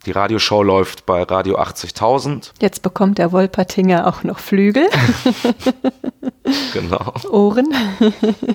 die 0.06 0.12
Radioshow 0.12 0.62
läuft 0.62 1.06
bei 1.06 1.24
Radio 1.24 1.58
80.000. 1.58 2.52
Jetzt 2.62 2.84
bekommt 2.84 3.18
der 3.18 3.32
Wolpertinger 3.32 4.06
auch 4.08 4.24
noch 4.24 4.38
Flügel. 4.38 4.88
genau. 6.74 7.14
Ohren. 7.32 7.74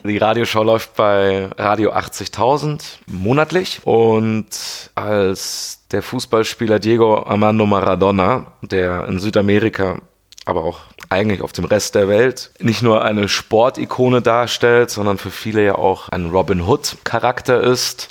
die 0.05 0.19
Radioshow 0.19 0.63
läuft 0.63 0.95
bei 0.95 1.49
Radio 1.57 1.93
80.000 1.93 2.83
monatlich 3.07 3.81
und 3.85 4.47
als 4.95 5.81
der 5.91 6.03
Fußballspieler 6.03 6.79
Diego 6.79 7.25
Armando 7.25 7.67
Maradona, 7.67 8.53
der 8.63 9.09
in 9.09 9.19
Südamerika 9.19 9.99
aber 10.45 10.65
auch 10.65 10.81
eigentlich 11.11 11.43
auf 11.43 11.53
dem 11.53 11.65
Rest 11.65 11.95
der 11.97 12.09
Welt 12.09 12.53
nicht 12.61 12.83
nur 12.83 13.05
eine 13.05 13.29
Sportikone 13.29 14.23
darstellt, 14.23 14.91
sondern 14.91 15.19
für 15.19 15.31
viele 15.31 15.65
ja 15.65 15.75
auch 15.75 16.09
ein 16.09 16.31
Robin 16.31 16.63
Hood 16.63 16.97
Charakter 17.05 17.61
ist 17.61 18.09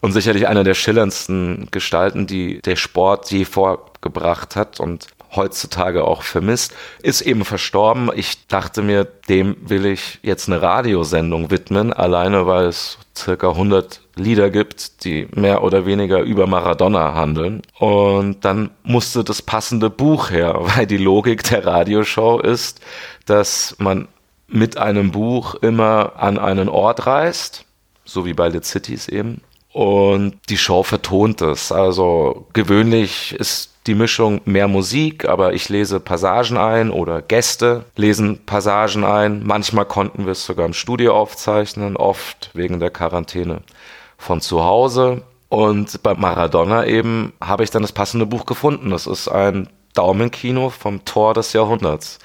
und 0.00 0.12
sicherlich 0.12 0.46
einer 0.46 0.64
der 0.64 0.74
schillerndsten 0.74 1.68
Gestalten, 1.70 2.26
die 2.26 2.62
der 2.62 2.76
Sport 2.76 3.30
je 3.30 3.44
vorgebracht 3.44 4.54
hat. 4.54 4.78
Und 4.78 5.08
heutzutage 5.36 6.04
auch 6.04 6.22
vermisst, 6.22 6.74
ist 7.02 7.20
eben 7.20 7.44
verstorben. 7.44 8.10
Ich 8.14 8.46
dachte 8.48 8.82
mir, 8.82 9.04
dem 9.04 9.56
will 9.60 9.86
ich 9.86 10.18
jetzt 10.22 10.48
eine 10.48 10.62
Radiosendung 10.62 11.50
widmen, 11.50 11.92
alleine 11.92 12.46
weil 12.46 12.66
es 12.66 12.98
circa 13.16 13.50
100 13.50 14.00
Lieder 14.16 14.50
gibt, 14.50 15.04
die 15.04 15.28
mehr 15.34 15.62
oder 15.62 15.86
weniger 15.86 16.20
über 16.20 16.46
Maradona 16.46 17.14
handeln. 17.14 17.62
Und 17.78 18.44
dann 18.44 18.70
musste 18.82 19.24
das 19.24 19.42
passende 19.42 19.90
Buch 19.90 20.30
her, 20.30 20.58
weil 20.60 20.86
die 20.86 20.96
Logik 20.96 21.42
der 21.44 21.66
Radioshow 21.66 22.40
ist, 22.40 22.80
dass 23.26 23.76
man 23.78 24.08
mit 24.48 24.78
einem 24.78 25.10
Buch 25.10 25.54
immer 25.56 26.12
an 26.16 26.38
einen 26.38 26.68
Ort 26.68 27.06
reist, 27.06 27.64
so 28.04 28.24
wie 28.24 28.34
bei 28.34 28.50
The 28.50 28.60
Cities 28.60 29.08
eben. 29.08 29.42
Und 29.72 30.38
die 30.48 30.56
Show 30.56 30.82
vertont 30.82 31.42
es. 31.42 31.70
Also 31.70 32.46
gewöhnlich 32.54 33.34
ist 33.38 33.75
die 33.86 33.94
Mischung 33.94 34.40
mehr 34.44 34.68
Musik, 34.68 35.28
aber 35.28 35.52
ich 35.52 35.68
lese 35.68 36.00
Passagen 36.00 36.56
ein 36.56 36.90
oder 36.90 37.22
Gäste 37.22 37.84
lesen 37.94 38.44
Passagen 38.44 39.04
ein. 39.04 39.42
Manchmal 39.44 39.84
konnten 39.84 40.24
wir 40.24 40.32
es 40.32 40.44
sogar 40.44 40.66
im 40.66 40.72
Studio 40.72 41.16
aufzeichnen, 41.16 41.96
oft 41.96 42.50
wegen 42.54 42.80
der 42.80 42.90
Quarantäne 42.90 43.62
von 44.18 44.40
zu 44.40 44.64
Hause. 44.64 45.22
Und 45.48 46.02
bei 46.02 46.14
Maradona 46.14 46.86
eben 46.86 47.32
habe 47.40 47.64
ich 47.64 47.70
dann 47.70 47.82
das 47.82 47.92
passende 47.92 48.26
Buch 48.26 48.46
gefunden. 48.46 48.90
Das 48.90 49.06
ist 49.06 49.28
ein 49.28 49.68
Daumenkino 49.94 50.70
vom 50.70 51.04
Tor 51.04 51.34
des 51.34 51.52
Jahrhunderts. 51.52 52.18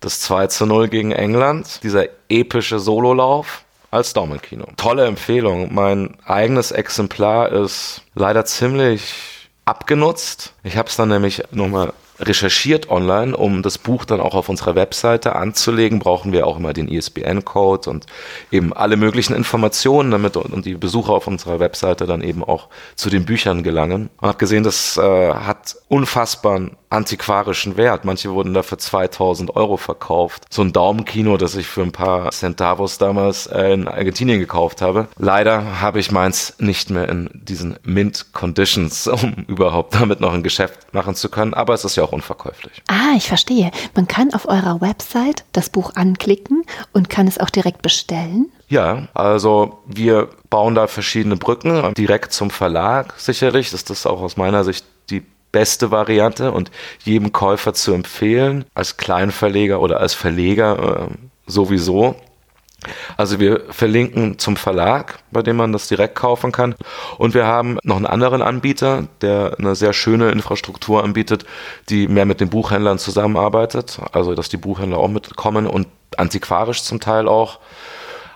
Das 0.00 0.20
2 0.20 0.48
zu 0.48 0.66
0 0.66 0.88
gegen 0.88 1.12
England, 1.12 1.82
dieser 1.82 2.06
epische 2.28 2.78
Sololauf 2.78 3.64
als 3.90 4.12
Daumenkino. 4.12 4.66
Tolle 4.76 5.06
Empfehlung. 5.06 5.72
Mein 5.72 6.16
eigenes 6.26 6.70
Exemplar 6.70 7.50
ist 7.50 8.02
leider 8.14 8.44
ziemlich 8.44 9.35
abgenutzt. 9.66 10.54
Ich 10.62 10.76
habe 10.76 10.88
es 10.88 10.96
dann 10.96 11.08
nämlich 11.08 11.42
nochmal 11.50 11.92
recherchiert 12.18 12.88
online, 12.88 13.36
um 13.36 13.62
das 13.62 13.78
Buch 13.78 14.04
dann 14.04 14.20
auch 14.20 14.34
auf 14.34 14.48
unserer 14.48 14.74
Webseite 14.74 15.36
anzulegen, 15.36 15.98
brauchen 15.98 16.32
wir 16.32 16.46
auch 16.46 16.58
immer 16.58 16.72
den 16.72 16.88
ISBN-Code 16.88 17.90
und 17.90 18.06
eben 18.50 18.72
alle 18.72 18.96
möglichen 18.96 19.34
Informationen, 19.34 20.10
damit 20.10 20.36
und 20.36 20.64
die 20.64 20.74
Besucher 20.74 21.12
auf 21.12 21.26
unserer 21.26 21.60
Webseite 21.60 22.06
dann 22.06 22.22
eben 22.22 22.42
auch 22.42 22.68
zu 22.94 23.10
den 23.10 23.26
Büchern 23.26 23.62
gelangen. 23.62 24.08
Und 24.18 24.28
habe 24.28 24.38
gesehen, 24.38 24.64
das 24.64 24.96
äh, 24.96 25.34
hat 25.34 25.76
unfassbaren 25.88 26.76
antiquarischen 26.96 27.76
Wert. 27.76 28.04
Manche 28.04 28.32
wurden 28.32 28.54
da 28.54 28.62
für 28.62 28.78
2000 28.78 29.54
Euro 29.54 29.76
verkauft. 29.76 30.44
So 30.50 30.62
ein 30.62 30.72
Daumenkino, 30.72 31.36
das 31.36 31.54
ich 31.54 31.66
für 31.66 31.82
ein 31.82 31.92
paar 31.92 32.30
Centavos 32.32 32.98
damals 32.98 33.46
äh, 33.46 33.72
in 33.72 33.86
Argentinien 33.86 34.40
gekauft 34.40 34.82
habe. 34.82 35.08
Leider 35.18 35.80
habe 35.80 36.00
ich 36.00 36.10
meins 36.10 36.54
nicht 36.58 36.90
mehr 36.90 37.08
in 37.08 37.30
diesen 37.34 37.78
Mint 37.84 38.32
Conditions, 38.32 39.06
um 39.06 39.44
überhaupt 39.46 39.94
damit 39.94 40.20
noch 40.20 40.32
ein 40.32 40.42
Geschäft 40.42 40.92
machen 40.92 41.14
zu 41.14 41.28
können. 41.28 41.54
Aber 41.54 41.74
es 41.74 41.84
ist 41.84 41.96
ja 41.96 42.02
auch 42.02 42.12
unverkäuflich. 42.12 42.82
Ah, 42.88 43.14
ich 43.16 43.28
verstehe. 43.28 43.70
Man 43.94 44.08
kann 44.08 44.34
auf 44.34 44.48
eurer 44.48 44.80
Website 44.80 45.44
das 45.52 45.70
Buch 45.70 45.92
anklicken 45.94 46.64
und 46.92 47.10
kann 47.10 47.28
es 47.28 47.38
auch 47.38 47.50
direkt 47.50 47.82
bestellen. 47.82 48.50
Ja, 48.68 49.06
also 49.14 49.78
wir 49.86 50.28
bauen 50.50 50.74
da 50.74 50.88
verschiedene 50.88 51.36
Brücken 51.36 51.94
direkt 51.94 52.32
zum 52.32 52.50
Verlag 52.50 53.14
sicherlich. 53.16 53.70
Das 53.70 53.82
ist 53.82 54.06
auch 54.06 54.20
aus 54.20 54.36
meiner 54.36 54.64
Sicht 54.64 54.84
beste 55.56 55.90
Variante 55.90 56.52
und 56.52 56.70
jedem 57.02 57.32
Käufer 57.32 57.72
zu 57.72 57.94
empfehlen, 57.94 58.66
als 58.74 58.98
Kleinverleger 58.98 59.80
oder 59.80 60.00
als 60.00 60.12
Verleger 60.12 61.08
äh, 61.08 61.14
sowieso. 61.46 62.14
Also 63.16 63.40
wir 63.40 63.62
verlinken 63.70 64.38
zum 64.38 64.56
Verlag, 64.56 65.20
bei 65.30 65.40
dem 65.40 65.56
man 65.56 65.72
das 65.72 65.88
direkt 65.88 66.14
kaufen 66.14 66.52
kann. 66.52 66.74
Und 67.16 67.32
wir 67.32 67.46
haben 67.46 67.78
noch 67.84 67.96
einen 67.96 68.04
anderen 68.04 68.42
Anbieter, 68.42 69.08
der 69.22 69.56
eine 69.58 69.74
sehr 69.74 69.94
schöne 69.94 70.30
Infrastruktur 70.30 71.02
anbietet, 71.02 71.46
die 71.88 72.06
mehr 72.06 72.26
mit 72.26 72.42
den 72.42 72.50
Buchhändlern 72.50 72.98
zusammenarbeitet. 72.98 73.98
Also 74.12 74.34
dass 74.34 74.50
die 74.50 74.58
Buchhändler 74.58 74.98
auch 74.98 75.08
mitkommen 75.08 75.66
und 75.66 75.86
antiquarisch 76.18 76.82
zum 76.82 77.00
Teil 77.00 77.28
auch. 77.28 77.60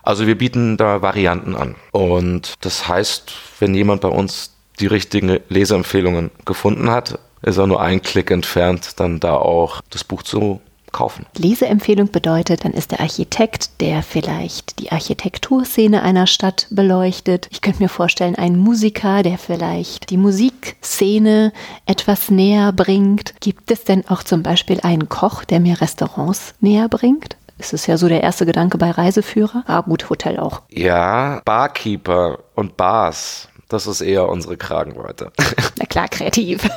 Also 0.02 0.26
wir 0.26 0.38
bieten 0.38 0.78
da 0.78 1.02
Varianten 1.02 1.54
an. 1.54 1.74
Und 1.92 2.54
das 2.62 2.88
heißt, 2.88 3.30
wenn 3.58 3.74
jemand 3.74 4.00
bei 4.00 4.08
uns 4.08 4.56
die 4.80 4.86
richtigen 4.86 5.40
Leseempfehlungen 5.48 6.30
gefunden 6.44 6.90
hat, 6.90 7.18
ist 7.42 7.56
er 7.56 7.66
nur 7.66 7.80
ein 7.80 8.02
Klick 8.02 8.30
entfernt, 8.30 9.00
dann 9.00 9.20
da 9.20 9.34
auch 9.34 9.80
das 9.90 10.04
Buch 10.04 10.22
zu 10.22 10.60
kaufen. 10.92 11.24
Leseempfehlung 11.36 12.10
bedeutet, 12.10 12.64
dann 12.64 12.72
ist 12.72 12.90
der 12.90 13.00
Architekt, 13.00 13.80
der 13.80 14.02
vielleicht 14.02 14.80
die 14.80 14.90
Architekturszene 14.90 16.02
einer 16.02 16.26
Stadt 16.26 16.66
beleuchtet. 16.70 17.48
Ich 17.50 17.60
könnte 17.60 17.82
mir 17.82 17.88
vorstellen, 17.88 18.34
ein 18.34 18.58
Musiker, 18.58 19.22
der 19.22 19.38
vielleicht 19.38 20.10
die 20.10 20.16
Musikszene 20.16 21.52
etwas 21.86 22.30
näher 22.30 22.72
bringt. 22.72 23.34
Gibt 23.40 23.70
es 23.70 23.84
denn 23.84 24.06
auch 24.08 24.22
zum 24.22 24.42
Beispiel 24.42 24.80
einen 24.80 25.08
Koch, 25.08 25.44
der 25.44 25.60
mir 25.60 25.80
Restaurants 25.80 26.54
näher 26.60 26.88
bringt? 26.88 27.36
ist 27.60 27.74
es 27.74 27.86
ja 27.86 27.98
so 27.98 28.08
der 28.08 28.22
erste 28.22 28.46
Gedanke 28.46 28.78
bei 28.78 28.90
Reiseführer. 28.90 29.64
Ah, 29.66 29.82
gut, 29.82 30.08
Hotel 30.08 30.38
auch. 30.38 30.62
Ja, 30.70 31.42
Barkeeper 31.44 32.38
und 32.54 32.78
Bars 32.78 33.49
das 33.70 33.86
ist 33.86 34.00
eher 34.00 34.28
unsere 34.28 34.56
Kragenweite. 34.56 35.32
Na 35.78 35.86
klar, 35.86 36.08
kreativ. 36.08 36.68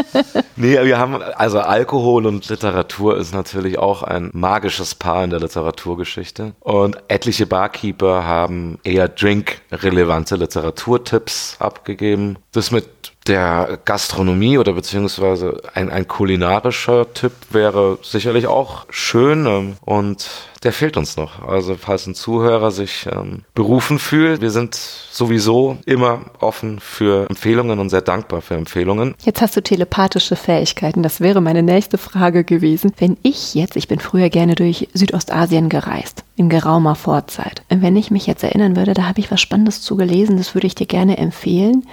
nee, 0.56 0.82
wir 0.82 0.98
haben, 0.98 1.22
also 1.22 1.60
Alkohol 1.60 2.26
und 2.26 2.48
Literatur 2.48 3.16
ist 3.18 3.32
natürlich 3.32 3.78
auch 3.78 4.02
ein 4.02 4.30
magisches 4.32 4.94
Paar 4.94 5.24
in 5.24 5.30
der 5.30 5.40
Literaturgeschichte. 5.40 6.54
Und 6.60 6.98
etliche 7.08 7.46
Barkeeper 7.46 8.24
haben 8.24 8.78
eher 8.82 9.08
drinkrelevante 9.08 10.36
Literaturtipps 10.36 11.56
abgegeben. 11.60 12.38
Das 12.52 12.70
mit 12.70 12.88
der 13.28 13.78
Gastronomie 13.84 14.58
oder 14.58 14.72
beziehungsweise 14.72 15.60
ein, 15.74 15.90
ein 15.90 16.08
kulinarischer 16.08 17.12
Tipp 17.12 17.32
wäre 17.50 17.98
sicherlich 18.02 18.46
auch 18.46 18.86
schön 18.90 19.46
ähm, 19.46 19.76
und 19.84 20.28
der 20.64 20.72
fehlt 20.72 20.96
uns 20.96 21.16
noch. 21.16 21.46
Also 21.46 21.76
falls 21.76 22.06
ein 22.06 22.14
Zuhörer 22.14 22.70
sich 22.70 23.06
ähm, 23.12 23.44
berufen 23.54 23.98
fühlt, 23.98 24.40
wir 24.40 24.50
sind 24.50 24.74
sowieso 24.74 25.78
immer 25.86 26.22
offen 26.40 26.80
für 26.80 27.28
Empfehlungen 27.28 27.78
und 27.78 27.90
sehr 27.90 28.00
dankbar 28.00 28.40
für 28.40 28.54
Empfehlungen. 28.54 29.14
Jetzt 29.22 29.40
hast 29.40 29.56
du 29.56 29.62
telepathische 29.62 30.34
Fähigkeiten. 30.34 31.02
Das 31.02 31.20
wäre 31.20 31.40
meine 31.40 31.62
nächste 31.62 31.98
Frage 31.98 32.42
gewesen. 32.42 32.92
Wenn 32.98 33.16
ich 33.22 33.54
jetzt, 33.54 33.76
ich 33.76 33.86
bin 33.86 34.00
früher 34.00 34.30
gerne 34.30 34.56
durch 34.56 34.88
Südostasien 34.94 35.68
gereist, 35.68 36.24
in 36.34 36.48
geraumer 36.48 36.96
Vorzeit. 36.96 37.62
Wenn 37.68 37.96
ich 37.96 38.10
mich 38.10 38.26
jetzt 38.26 38.42
erinnern 38.42 38.74
würde, 38.74 38.94
da 38.94 39.04
habe 39.04 39.20
ich 39.20 39.30
was 39.30 39.40
Spannendes 39.40 39.82
zugelesen, 39.82 40.38
das 40.38 40.54
würde 40.54 40.66
ich 40.66 40.74
dir 40.74 40.86
gerne 40.86 41.18
empfehlen 41.18 41.84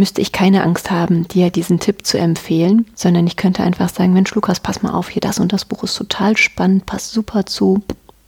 müsste 0.00 0.20
ich 0.20 0.32
keine 0.32 0.64
Angst 0.64 0.90
haben, 0.90 1.28
dir 1.28 1.50
diesen 1.50 1.78
Tipp 1.78 2.04
zu 2.04 2.18
empfehlen, 2.18 2.86
sondern 2.94 3.26
ich 3.26 3.36
könnte 3.36 3.62
einfach 3.62 3.88
sagen, 3.88 4.12
Mensch, 4.12 4.34
Lukas, 4.34 4.58
pass 4.58 4.82
mal 4.82 4.92
auf, 4.92 5.10
hier 5.10 5.20
das 5.20 5.38
und 5.38 5.52
das 5.52 5.64
Buch 5.64 5.84
ist 5.84 5.94
total 5.94 6.36
spannend, 6.36 6.86
passt 6.86 7.12
super 7.12 7.46
zu 7.46 7.82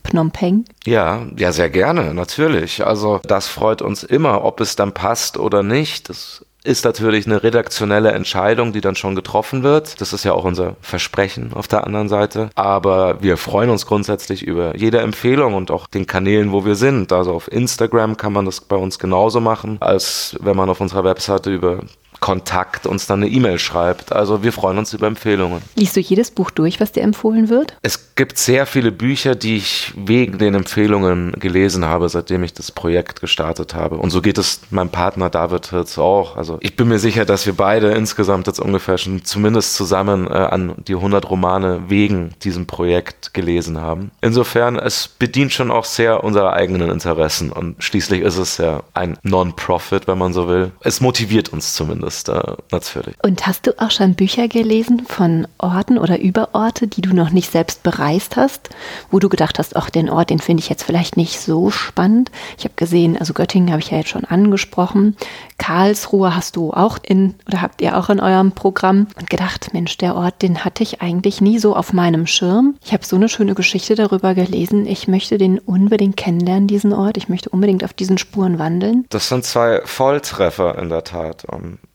Phnom 0.05 0.31
Penh? 0.31 0.65
Ja, 0.85 1.27
ja, 1.37 1.51
sehr 1.51 1.71
gerne, 1.71 2.13
natürlich. 2.13 2.85
Also 2.87 3.21
das 3.25 3.49
freut 3.49 3.83
uns 3.83 4.03
immer, 4.03 4.45
ob 4.45 4.61
es 4.61 4.77
dann 4.77 4.93
passt 4.93 5.39
oder 5.39 5.63
nicht. 5.63 6.09
Das 6.09 6.45
ist 6.65 6.85
natürlich 6.85 7.27
eine 7.27 7.43
redaktionelle 7.43 8.13
Entscheidung, 8.13 8.73
die 8.73 8.81
dann 8.81 8.95
schon 8.95 9.17
getroffen 9.17 9.63
wird. 9.63 10.01
Das 10.01 10.13
ist 10.13 10.25
ja 10.25 10.33
auch 10.33 10.45
unser 10.45 10.77
Versprechen 10.81 11.53
auf 11.53 11.69
der 11.69 11.85
anderen 11.85 12.09
Seite. 12.09 12.51
Aber 12.55 13.23
wir 13.23 13.37
freuen 13.37 13.71
uns 13.71 13.87
grundsätzlich 13.87 14.43
über 14.43 14.77
jede 14.77 15.01
Empfehlung 15.01 15.55
und 15.55 15.71
auch 15.71 15.87
den 15.87 16.07
Kanälen, 16.07 16.53
wo 16.53 16.65
wir 16.65 16.77
sind. 16.77 17.13
Also 17.13 17.33
auf 17.33 17.51
Instagram 17.51 18.17
kann 18.17 18.33
man 18.33 18.45
das 18.45 18.61
bei 18.61 18.77
uns 18.77 18.99
genauso 18.99 19.41
machen, 19.41 19.79
als 19.81 20.37
wenn 20.41 20.57
man 20.57 20.71
auf 20.71 20.81
unserer 20.81 21.05
Webseite 21.05 21.51
über 21.51 21.81
Kontakt 22.23 22.87
uns 22.87 23.07
dann 23.07 23.23
eine 23.23 23.31
E-Mail 23.31 23.59
schreibt. 23.59 24.13
Also 24.13 24.45
wir 24.45 24.53
freuen 24.53 24.79
uns 24.79 24.95
über 24.95 25.09
Empfehlungen. 25.09 25.61
Liest 25.75 25.97
du 25.97 26.01
jedes 26.01 26.31
Buch 26.31 26.53
durch, 26.53 26.81
was 26.81 26.93
dir 26.93 27.03
empfohlen 27.03 27.49
wird? 27.49 27.77
Es 27.83 28.15
gibt 28.15 28.39
sehr 28.39 28.65
viele 28.65 28.93
Bücher, 28.93 29.35
die 29.35 29.57
ich 29.57 29.93
wegen 29.97 30.39
den 30.39 30.55
Empfehlungen 30.55 31.33
gelesen 31.33 31.85
habe, 31.85 32.09
seitdem 32.09 32.45
ich 32.45 32.55
das 32.55 32.71
Projekt 32.71 33.21
gestartet 33.21 33.75
habe. 33.75 33.97
Und 33.97 34.11
so 34.11 34.23
geht 34.23 34.39
es 34.39 34.61
meinem 34.71 34.91
Partner 34.91 35.31
David 35.31 35.67
Hirz 35.71 35.99
auch. 35.99 36.37
Also 36.37 36.59
ich 36.61 36.77
bin 36.77 36.89
mir 36.89 37.01
sicher, 37.01 37.25
dass 37.25 37.45
wir 37.45 37.55
beide 37.55 37.91
insgesamt 37.91 38.47
jetzt 38.47 38.61
ungefähr 38.61 38.99
schon 38.99 39.25
zumindest 39.25 39.75
zusammen 39.75 40.29
äh, 40.29 40.35
an 40.35 40.77
die 40.87 40.95
100 40.95 41.29
Romane 41.29 41.83
wegen 41.89 42.31
diesem 42.45 42.67
Projekt 42.67 43.35
gelesen 43.35 43.81
haben. 43.81 44.13
Insofern, 44.21 44.79
es 44.79 45.09
bedient 45.09 45.53
schon 45.53 45.73
auch 45.73 45.85
sehr 45.85 46.23
unsere 46.23 46.53
eigenen 46.53 46.89
Interessen. 46.89 47.51
Und 47.51 47.83
schließlich 47.83 48.23
ist 48.23 48.37
es 48.37 48.59
ja 48.59 48.85
ein 48.95 49.19
Non-Profit, 49.25 50.07
wenn 50.07 50.19
man 50.19 50.33
so 50.33 50.47
will. 50.47 50.71
Es 50.83 51.01
motiviert 51.01 51.49
uns 51.49 51.75
zumindest. 51.75 52.12
Ist 52.13 52.29
da 52.29 52.57
natürlich. 52.71 53.15
Und 53.23 53.47
hast 53.47 53.67
du 53.67 53.79
auch 53.81 53.91
schon 53.91 54.15
Bücher 54.15 54.49
gelesen 54.49 55.05
von 55.07 55.47
Orten 55.59 55.99
oder 55.99 56.21
über 56.21 56.51
Orte, 56.53 56.87
die 56.87 57.01
du 57.01 57.15
noch 57.15 57.31
nicht 57.31 57.51
selbst 57.51 57.83
bereist 57.83 58.37
hast, 58.37 58.71
wo 59.11 59.19
du 59.19 59.29
gedacht 59.29 59.59
hast, 59.59 59.77
ach, 59.77 59.91
den 59.91 60.11
Ort, 60.11 60.31
den 60.31 60.39
finde 60.39 60.63
ich 60.63 60.69
jetzt 60.69 60.85
vielleicht 60.85 61.17
nicht 61.17 61.41
so 61.41 61.71
spannend. 61.71 62.31
Ich 62.59 62.65
habe 62.65 62.75
gesehen, 62.77 63.17
also 63.17 63.33
Göttingen 63.33 63.71
habe 63.71 63.81
ich 63.81 63.91
ja 63.91 63.99
jetzt 63.99 64.11
schon 64.11 64.25
angesprochen. 64.25 65.17
Karlsruhe 65.59 66.35
hast 66.35 66.57
du 66.57 66.73
auch 66.73 66.99
in 67.03 67.35
oder 67.47 67.63
habt 67.63 67.81
ihr 67.81 67.97
auch 67.97 68.11
in 68.11 68.21
eurem 68.21 68.53
Programm 68.53 69.07
und 69.19 69.31
gedacht, 69.31 69.73
Mensch, 69.73 69.97
der 69.99 70.15
Ort, 70.15 70.43
den 70.43 70.65
hatte 70.65 70.83
ich 70.83 71.01
eigentlich 71.01 71.41
nie 71.41 71.59
so 71.59 71.75
auf 71.75 71.93
meinem 71.93 72.27
Schirm. 72.27 72.77
Ich 72.85 72.93
habe 72.93 73.05
so 73.05 73.17
eine 73.17 73.29
schöne 73.29 73.55
Geschichte 73.55 73.95
darüber 73.95 74.35
gelesen. 74.35 74.87
Ich 74.87 75.09
möchte 75.09 75.39
den 75.39 75.59
unbedingt 75.59 76.17
kennenlernen, 76.17 76.67
diesen 76.67 76.93
Ort. 76.93 77.17
Ich 77.17 77.29
möchte 77.29 77.51
unbedingt 77.51 77.85
auf 77.85 77.93
diesen 77.93 78.19
Spuren 78.19 78.59
wandeln. 78.59 79.07
Das 79.11 79.29
sind 79.29 79.45
zwei 79.45 79.81
Volltreffer 79.85 80.79
in 80.79 80.89
der 80.89 81.05
Tat. 81.05 81.47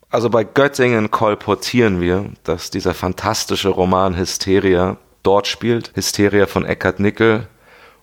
Also 0.09 0.29
bei 0.29 0.43
Göttingen 0.43 1.11
kolportieren 1.11 1.99
wir, 1.99 2.31
dass 2.43 2.69
dieser 2.69 2.93
fantastische 2.93 3.69
Roman 3.69 4.17
Hysteria 4.17 4.97
dort 5.23 5.47
spielt. 5.47 5.91
Hysteria 5.95 6.45
von 6.45 6.65
Eckhard 6.65 6.99
Nickel. 6.99 7.47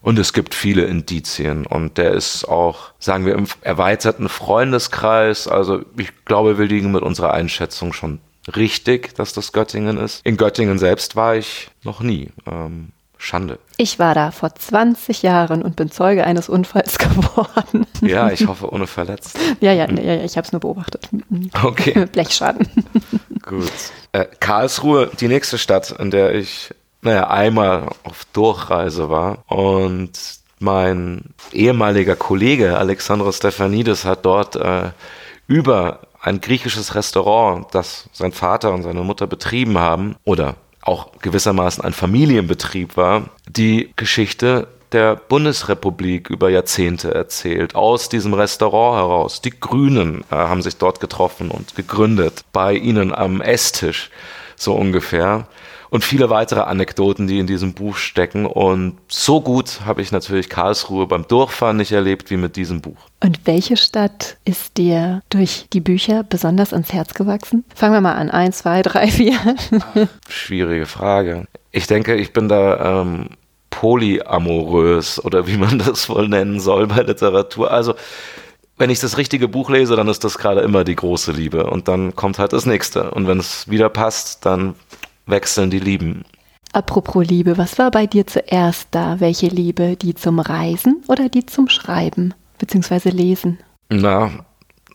Und 0.03 0.19
es 0.19 0.35
gibt 0.35 0.55
viele 0.55 0.85
Indizien. 0.85 1.64
Und 1.64 1.97
der 1.97 2.12
ist 2.12 2.45
auch, 2.45 2.90
sagen 2.99 3.25
wir, 3.25 3.35
im 3.35 3.47
erweiterten 3.62 4.29
Freundeskreis. 4.29 5.49
Also 5.49 5.83
ich 5.97 6.12
glaube, 6.27 6.59
wir 6.59 6.67
liegen 6.67 6.93
mit 6.93 7.03
unserer 7.03 7.33
Einschätzung 7.33 7.95
schon 7.95 8.21
richtig, 8.55 9.14
dass 9.14 9.33
das 9.33 9.53
Göttingen 9.53 9.97
ist. 9.97 10.21
In 10.27 10.37
Göttingen 10.37 10.79
selbst 10.79 11.17
war 11.17 11.37
ich 11.37 11.71
noch 11.85 12.01
nie. 12.01 12.29
Ähm, 12.47 12.93
Schande. 13.25 13.59
Ich 13.77 13.99
war 13.99 14.15
da 14.15 14.31
vor 14.31 14.55
20 14.55 15.23
Jahren 15.23 15.63
und 15.63 15.77
bin 15.77 15.91
Zeuge 15.91 16.25
eines 16.25 16.49
Unfalls 16.49 16.99
geworden. 16.99 17.87
Ja, 18.03 18.31
ich 18.31 18.47
hoffe 18.47 18.71
ohne 18.71 18.87
verletzt. 18.87 19.39
ja, 19.61 19.73
ja, 19.73 19.91
ja, 19.91 20.23
ich 20.23 20.37
habe 20.37 20.47
es 20.47 20.53
nur 20.53 20.61
beobachtet. 20.61 21.09
Okay. 21.63 22.07
Blechschaden. 22.13 22.69
Gut. 23.43 23.73
Äh, 24.13 24.27
Karlsruhe, 24.41 25.11
die 25.19 25.29
nächste 25.29 25.59
Stadt, 25.59 25.91
in 25.91 26.11
der 26.11 26.35
ich, 26.35 26.71
naja, 27.03 27.29
einmal 27.29 27.89
auf 28.05 28.25
Durchreise 28.33 29.11
war 29.11 29.45
und 29.49 30.13
mein 30.61 31.35
ehemaliger 31.53 32.17
Kollege 32.17 32.79
Alexandros 32.79 33.39
Stefanidis 33.39 34.05
hat 34.05 34.25
dort 34.25 34.57
äh, 34.57 34.91
über 35.47 36.01
ein 36.21 36.41
griechisches 36.41 36.95
Restaurant, 36.95 37.67
das 37.73 38.09
sein 38.13 38.33
Vater 38.33 38.73
und 38.73 38.83
seine 38.83 39.03
Mutter 39.03 39.27
betrieben 39.27 39.79
haben, 39.79 40.17
oder 40.25 40.57
auch 40.85 41.12
gewissermaßen 41.20 41.83
ein 41.83 41.92
Familienbetrieb 41.92 42.97
war, 42.97 43.31
die 43.49 43.92
Geschichte 43.97 44.68
der 44.92 45.16
Bundesrepublik 45.16 46.31
über 46.31 46.51
Jahrzehnte 46.51 47.12
erzählt, 47.12 47.75
aus 47.75 48.09
diesem 48.09 48.33
Restaurant 48.33 48.97
heraus. 48.99 49.40
Die 49.40 49.51
Grünen 49.51 50.23
äh, 50.31 50.37
haben 50.37 50.62
sich 50.62 50.77
dort 50.77 51.01
getroffen 51.01 51.51
und 51.51 51.75
gegründet, 51.75 52.44
bei 52.53 52.75
ihnen 52.75 53.12
am 53.12 53.40
Esstisch, 53.40 54.11
so 54.57 54.75
ungefähr 54.75 55.49
und 55.94 56.02
viele 56.02 56.28
weitere 56.28 56.62
Anekdoten, 56.62 57.28
die 57.28 57.38
in 57.38 57.46
diesem 57.46 57.72
Buch 57.72 57.94
stecken. 57.94 58.46
Und 58.46 58.96
so 59.07 59.40
gut 59.40 59.83
habe 59.87 60.02
ich 60.02 60.11
natürlich 60.11 60.48
Karlsruhe 60.48 61.07
beim 61.07 61.28
Durchfahren 61.28 61.76
nicht 61.76 61.92
erlebt 61.92 62.33
wie 62.33 62.37
mit 62.37 62.57
diesem 62.57 62.80
Buch. 62.80 62.96
Und 63.22 63.38
welche 63.44 63.76
Stadt 63.76 64.37
ist 64.44 64.76
dir 64.76 65.22
durch 65.30 65.66
die 65.72 65.80
Bücher 65.80 66.24
besonders 66.24 66.72
ans 66.72 66.92
Herz 66.92 67.14
gewachsen? 67.14 67.64
Fangen 67.76 67.92
wir 67.92 68.00
mal 68.00 68.14
an. 68.14 68.28
Eins, 68.28 68.59
zwei, 68.59 68.83
drei, 68.83 69.07
vier. 69.07 69.38
Schwierige 70.28 70.87
Frage. 70.87 71.46
Ich 71.70 71.87
denke, 71.87 72.16
ich 72.16 72.33
bin 72.33 72.48
da 72.48 73.02
ähm, 73.02 73.28
polyamorös 73.70 75.24
oder 75.24 75.46
wie 75.46 75.59
man 75.59 75.78
das 75.78 76.09
wohl 76.09 76.28
nennen 76.28 76.59
soll 76.59 76.88
bei 76.88 77.02
Literatur. 77.02 77.70
Also 77.70 77.94
wenn 78.78 78.90
ich 78.90 78.98
das 78.98 79.16
richtige 79.16 79.46
Buch 79.46 79.70
lese, 79.70 79.94
dann 79.94 80.09
ist 80.09 80.24
das 80.24 80.38
gerade 80.38 80.62
immer 80.62 80.83
die 80.83 80.96
große 80.96 81.30
Liebe 81.30 81.70
und 81.70 81.87
dann 81.87 82.16
kommt 82.16 82.40
halt 82.40 82.52
das 82.52 82.66
nächste. 82.66 83.12
Und 83.12 83.28
wenn 83.28 83.38
es 83.38 83.70
wieder 83.70 83.90
passt, 83.90 84.44
dann 84.44 84.74
wechseln 85.27 85.71
die 85.71 85.81
Lieben. 85.81 86.25
Apropos 86.73 87.25
Liebe, 87.25 87.57
was 87.57 87.79
war 87.79 87.91
bei 87.91 88.07
dir 88.07 88.27
zuerst 88.27 88.89
da? 88.91 89.21
Welche 89.21 89.47
Liebe? 89.47 89.97
Die 89.97 90.15
zum 90.15 90.41
Reisen 90.41 91.05
oder 91.07 91.29
die 91.29 91.47
zum 91.47 91.69
Schreiben 91.69 92.35
bzw. 92.59 93.11
Lesen? 93.11 93.59
Na, 93.91 94.31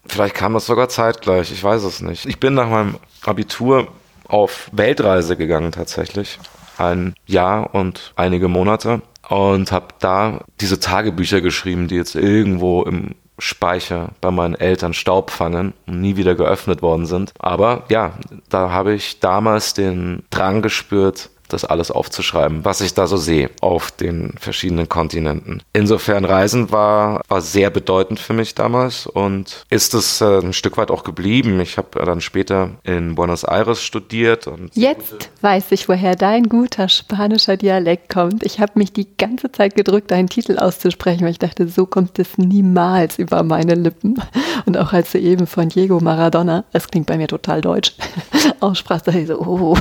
vielleicht 0.06 0.36
kam 0.36 0.54
das 0.54 0.66
sogar 0.66 0.90
zeitgleich, 0.90 1.52
ich 1.52 1.64
weiß 1.64 1.84
es 1.84 2.02
nicht. 2.02 2.26
Ich 2.26 2.40
bin 2.40 2.54
nach 2.54 2.70
meinem 2.70 2.98
Abitur 3.24 3.88
auf 4.28 4.70
Weltreise 4.74 5.38
gegangen 5.38 5.72
tatsächlich. 5.72 6.40
Ein 6.78 7.14
Jahr 7.26 7.74
und 7.74 8.14
einige 8.16 8.48
Monate 8.48 9.02
und 9.30 9.72
habe 9.72 9.88
da 10.00 10.44
diese 10.60 10.80
Tagebücher 10.80 11.42
geschrieben, 11.42 11.88
die 11.88 11.96
jetzt 11.96 12.16
irgendwo 12.16 12.84
im 12.84 13.16
Speicher 13.40 14.10
bei 14.22 14.32
meinen 14.32 14.56
Eltern 14.56 14.94
Staub 14.94 15.32
fangen 15.32 15.74
und 15.88 16.02
nie 16.02 16.16
wieder 16.16 16.36
geöffnet 16.36 16.82
worden 16.82 17.06
sind. 17.06 17.34
Aber 17.40 17.84
ja, 17.90 18.14
da 18.50 18.72
habe 18.72 18.94
ich 18.94 19.20
damals 19.20 19.74
den 19.74 20.24
Drang 20.30 20.62
gespürt, 20.62 21.30
das 21.50 21.66
alles 21.66 21.92
aufzuschreiben, 21.92 22.66
was 22.66 22.82
ich 22.82 22.94
da 22.94 23.08
so 23.08 23.18
sehe 23.18 23.50
auf 23.62 23.92
den 23.92 24.34
verschiedenen 24.40 24.88
Kontinenten. 24.88 25.62
Insofern 25.74 26.26
Reisen 26.26 26.72
war, 26.72 27.22
war 27.28 27.42
sehr 27.42 27.70
bedeutend 27.70 28.20
für 28.20 28.34
mich 28.34 28.56
damals 28.56 29.08
und 29.08 29.66
ist 29.70 29.94
es 29.94 30.22
äh, 30.22 30.40
ein 30.40 30.54
Stück 30.54 30.78
weit 30.78 30.92
auch 30.92 31.04
geblieben. 31.04 31.60
Ich 31.60 31.78
habe 31.78 32.04
dann 32.06 32.22
später 32.22 32.72
in 32.84 33.16
Buenos 33.16 33.44
Aires 33.44 33.82
studiert. 33.82 34.48
Und 34.48 34.76
Jetzt 34.76 35.30
weiß 35.42 35.72
ich, 35.72 35.90
woher 35.90 36.16
dein 36.16 36.50
guter 36.50 36.90
spanischer 36.90 37.58
Dialekt 37.58 38.10
kommt. 38.10 38.44
Ich 38.44 38.60
habe 38.60 38.74
mich 38.76 38.94
die 38.94 39.08
ganze 39.18 39.52
Zeit 39.52 39.76
gedrückt, 39.76 40.12
deinen 40.12 40.30
Titel 40.30 40.58
auszusprechen, 40.58 41.24
weil 41.24 41.32
ich 41.32 41.40
dachte, 41.40 41.68
so 41.68 41.86
kommt 41.86 42.20
es 42.20 42.38
niemals 42.38 43.20
über 43.20 43.44
meine 43.44 43.76
Lippen. 43.76 44.22
Und 44.66 44.78
auch 44.78 44.94
als 44.94 45.12
du 45.12 45.20
eben 45.20 45.48
von 45.48 45.70
Diego 45.70 46.00
Maradona, 46.00 46.66
das 46.72 46.88
klingt 46.88 47.08
bei 47.08 47.18
mir 47.18 47.28
total 47.28 47.62
deutsch, 47.62 47.94
aussprachst, 48.60 49.08
dachte 49.08 49.20
ich 49.20 49.28
so, 49.28 49.40
oh. 49.40 49.78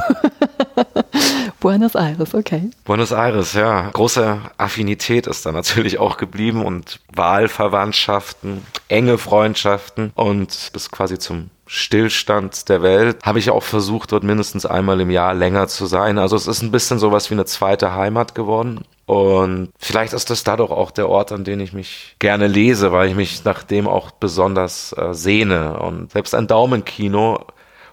Buenos 1.61 1.95
Aires, 1.95 2.35
okay. 2.35 2.71
Buenos 2.85 3.13
Aires, 3.13 3.53
ja. 3.55 3.91
Große 3.91 4.41
Affinität 4.57 5.27
ist 5.27 5.45
da 5.45 5.53
natürlich 5.53 5.99
auch 5.99 6.17
geblieben 6.17 6.65
und 6.65 7.01
Wahlverwandtschaften, 7.15 8.65
enge 8.89 9.19
Freundschaften 9.19 10.13
und 10.15 10.71
bis 10.73 10.91
quasi 10.91 11.19
zum 11.19 11.51
Stillstand 11.69 12.69
der 12.71 12.81
Welt 12.81 13.19
habe 13.25 13.39
ich 13.39 13.51
auch 13.51 13.63
versucht, 13.63 14.13
dort 14.13 14.25
mindestens 14.25 14.65
einmal 14.65 15.01
im 15.01 15.11
Jahr 15.11 15.35
länger 15.35 15.69
zu 15.69 15.85
sein. 15.85 16.19
Also 16.19 16.35
es 16.35 16.47
ist 16.47 16.63
ein 16.63 16.71
bisschen 16.71 16.99
sowas 16.99 17.29
wie 17.31 17.35
eine 17.35 17.45
zweite 17.45 17.95
Heimat 17.95 18.35
geworden. 18.35 18.85
Und 19.05 19.71
vielleicht 19.79 20.15
ist 20.15 20.31
das 20.31 20.45
dadurch 20.45 20.71
auch 20.71 20.91
der 20.91 21.09
Ort, 21.09 21.31
an 21.31 21.45
den 21.45 21.61
ich 21.61 21.75
mich 21.75 22.17
gerne 22.19 22.47
lese, 22.47 22.91
weil 22.93 23.09
ich 23.09 23.15
mich 23.15 23.45
nach 23.45 23.63
dem 23.63 23.87
auch 23.87 24.11
besonders 24.11 24.95
äh, 24.95 25.13
sehne. 25.13 25.79
Und 25.79 26.13
selbst 26.13 26.35
ein 26.35 26.47
Daumenkino 26.47 27.45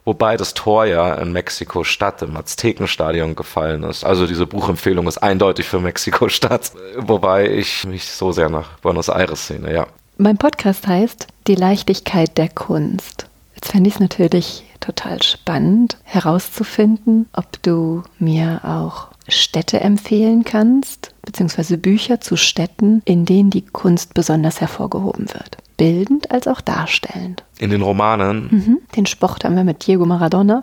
wobei 0.05 0.37
das 0.37 0.53
Tor 0.53 0.85
ja 0.85 1.15
in 1.15 1.33
Mexiko-Stadt 1.33 2.21
im 2.21 2.37
Aztekenstadion 2.37 3.35
gefallen 3.35 3.83
ist. 3.83 4.05
Also 4.05 4.27
diese 4.27 4.45
Buchempfehlung 4.45 5.07
ist 5.07 5.17
eindeutig 5.17 5.67
für 5.67 5.79
Mexiko-Stadt, 5.79 6.71
wobei 6.97 7.49
ich 7.49 7.83
mich 7.85 8.05
so 8.05 8.31
sehr 8.31 8.49
nach 8.49 8.77
Buenos 8.79 9.09
Aires 9.09 9.47
sehne, 9.47 9.73
ja. 9.73 9.87
Mein 10.17 10.37
Podcast 10.37 10.87
heißt 10.87 11.27
Die 11.47 11.55
Leichtigkeit 11.55 12.37
der 12.37 12.47
Kunst. 12.47 13.27
Jetzt 13.55 13.71
fände 13.71 13.89
ich 13.89 13.95
es 13.95 13.99
natürlich 13.99 14.63
total 14.79 15.21
spannend 15.21 15.97
herauszufinden, 16.03 17.27
ob 17.33 17.61
du 17.63 18.03
mir 18.19 18.61
auch 18.63 19.07
Städte 19.27 19.81
empfehlen 19.81 20.43
kannst, 20.43 21.11
beziehungsweise 21.23 21.77
Bücher 21.77 22.21
zu 22.21 22.37
Städten, 22.37 23.01
in 23.05 23.25
denen 23.25 23.49
die 23.49 23.63
Kunst 23.65 24.13
besonders 24.13 24.61
hervorgehoben 24.61 25.27
wird. 25.33 25.57
Bildend 25.77 26.31
als 26.31 26.47
auch 26.47 26.61
darstellend. 26.61 27.43
In 27.59 27.69
den 27.69 27.81
Romanen? 27.81 28.47
Mhm. 28.51 28.77
Den 28.95 29.05
Sport 29.05 29.43
haben 29.43 29.55
wir 29.55 29.63
mit 29.63 29.85
Diego 29.85 30.05
Maradona. 30.05 30.61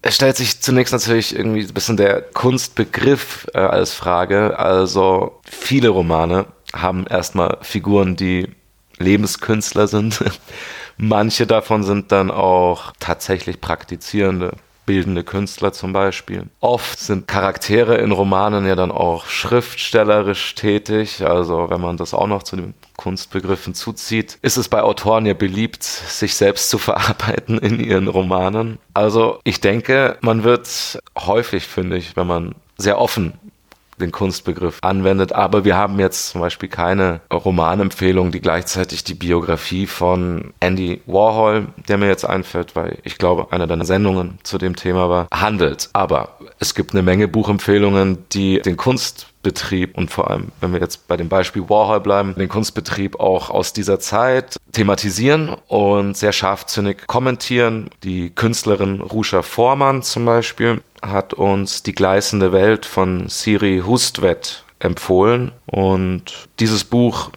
Es 0.00 0.14
stellt 0.14 0.36
sich 0.36 0.60
zunächst 0.60 0.92
natürlich 0.92 1.36
irgendwie 1.36 1.62
ein 1.62 1.74
bisschen 1.74 1.96
der 1.96 2.22
Kunstbegriff 2.22 3.48
äh, 3.52 3.58
als 3.58 3.92
Frage. 3.92 4.58
Also 4.58 5.40
viele 5.44 5.88
Romane 5.88 6.46
haben 6.72 7.06
erstmal 7.06 7.58
Figuren, 7.62 8.16
die 8.16 8.48
Lebenskünstler 8.98 9.88
sind. 9.88 10.22
Manche 10.96 11.46
davon 11.46 11.84
sind 11.84 12.12
dann 12.12 12.30
auch 12.30 12.92
tatsächlich 12.98 13.60
praktizierende 13.60 14.52
bildende 14.88 15.22
Künstler 15.22 15.74
zum 15.74 15.92
Beispiel. 15.92 16.44
Oft 16.60 16.98
sind 16.98 17.28
Charaktere 17.28 17.98
in 17.98 18.10
Romanen 18.10 18.66
ja 18.66 18.74
dann 18.74 18.90
auch 18.90 19.26
schriftstellerisch 19.26 20.54
tätig. 20.54 21.26
Also 21.26 21.68
wenn 21.68 21.82
man 21.82 21.98
das 21.98 22.14
auch 22.14 22.26
noch 22.26 22.42
zu 22.42 22.56
den 22.56 22.72
Kunstbegriffen 22.96 23.74
zuzieht, 23.74 24.38
ist 24.40 24.56
es 24.56 24.70
bei 24.70 24.80
Autoren 24.80 25.26
ja 25.26 25.34
beliebt, 25.34 25.82
sich 25.82 26.36
selbst 26.36 26.70
zu 26.70 26.78
verarbeiten 26.88 27.58
in 27.58 27.80
ihren 27.80 28.08
Romanen. 28.08 28.78
Also 28.94 29.40
ich 29.44 29.60
denke, 29.60 30.16
man 30.22 30.42
wird 30.42 30.98
häufig, 31.18 31.66
finde 31.66 31.98
ich, 31.98 32.16
wenn 32.16 32.26
man 32.26 32.54
sehr 32.78 32.98
offen 32.98 33.34
den 34.00 34.12
Kunstbegriff 34.12 34.78
anwendet. 34.82 35.32
Aber 35.32 35.64
wir 35.64 35.76
haben 35.76 35.98
jetzt 35.98 36.30
zum 36.30 36.40
Beispiel 36.40 36.68
keine 36.68 37.20
Romanempfehlung, 37.32 38.30
die 38.30 38.40
gleichzeitig 38.40 39.04
die 39.04 39.14
Biografie 39.14 39.86
von 39.86 40.52
Andy 40.60 41.00
Warhol, 41.06 41.68
der 41.88 41.98
mir 41.98 42.08
jetzt 42.08 42.24
einfällt, 42.24 42.76
weil 42.76 42.98
ich 43.04 43.18
glaube, 43.18 43.52
einer 43.52 43.66
deiner 43.66 43.84
Sendungen 43.84 44.38
zu 44.42 44.58
dem 44.58 44.76
Thema 44.76 45.08
war, 45.08 45.28
handelt. 45.32 45.90
Aber 45.92 46.37
Es 46.60 46.74
gibt 46.74 46.92
eine 46.92 47.02
Menge 47.02 47.28
Buchempfehlungen, 47.28 48.24
die 48.32 48.60
den 48.60 48.76
Kunstbetrieb 48.76 49.96
und 49.96 50.10
vor 50.10 50.30
allem, 50.30 50.48
wenn 50.60 50.72
wir 50.72 50.80
jetzt 50.80 51.06
bei 51.06 51.16
dem 51.16 51.28
Beispiel 51.28 51.68
Warhol 51.68 52.00
bleiben, 52.00 52.34
den 52.34 52.48
Kunstbetrieb 52.48 53.20
auch 53.20 53.50
aus 53.50 53.72
dieser 53.72 54.00
Zeit 54.00 54.56
thematisieren 54.72 55.54
und 55.68 56.16
sehr 56.16 56.32
scharfzünnig 56.32 57.06
kommentieren. 57.06 57.90
Die 58.02 58.30
Künstlerin 58.30 59.00
Ruscha 59.00 59.42
Vormann 59.42 60.02
zum 60.02 60.24
Beispiel 60.24 60.80
hat 61.00 61.32
uns 61.32 61.84
Die 61.84 61.94
gleißende 61.94 62.52
Welt 62.52 62.86
von 62.86 63.28
Siri 63.28 63.82
Hustvedt 63.86 64.64
empfohlen 64.80 65.52
und 65.66 66.48
dieses 66.58 66.84
Buch 66.84 67.30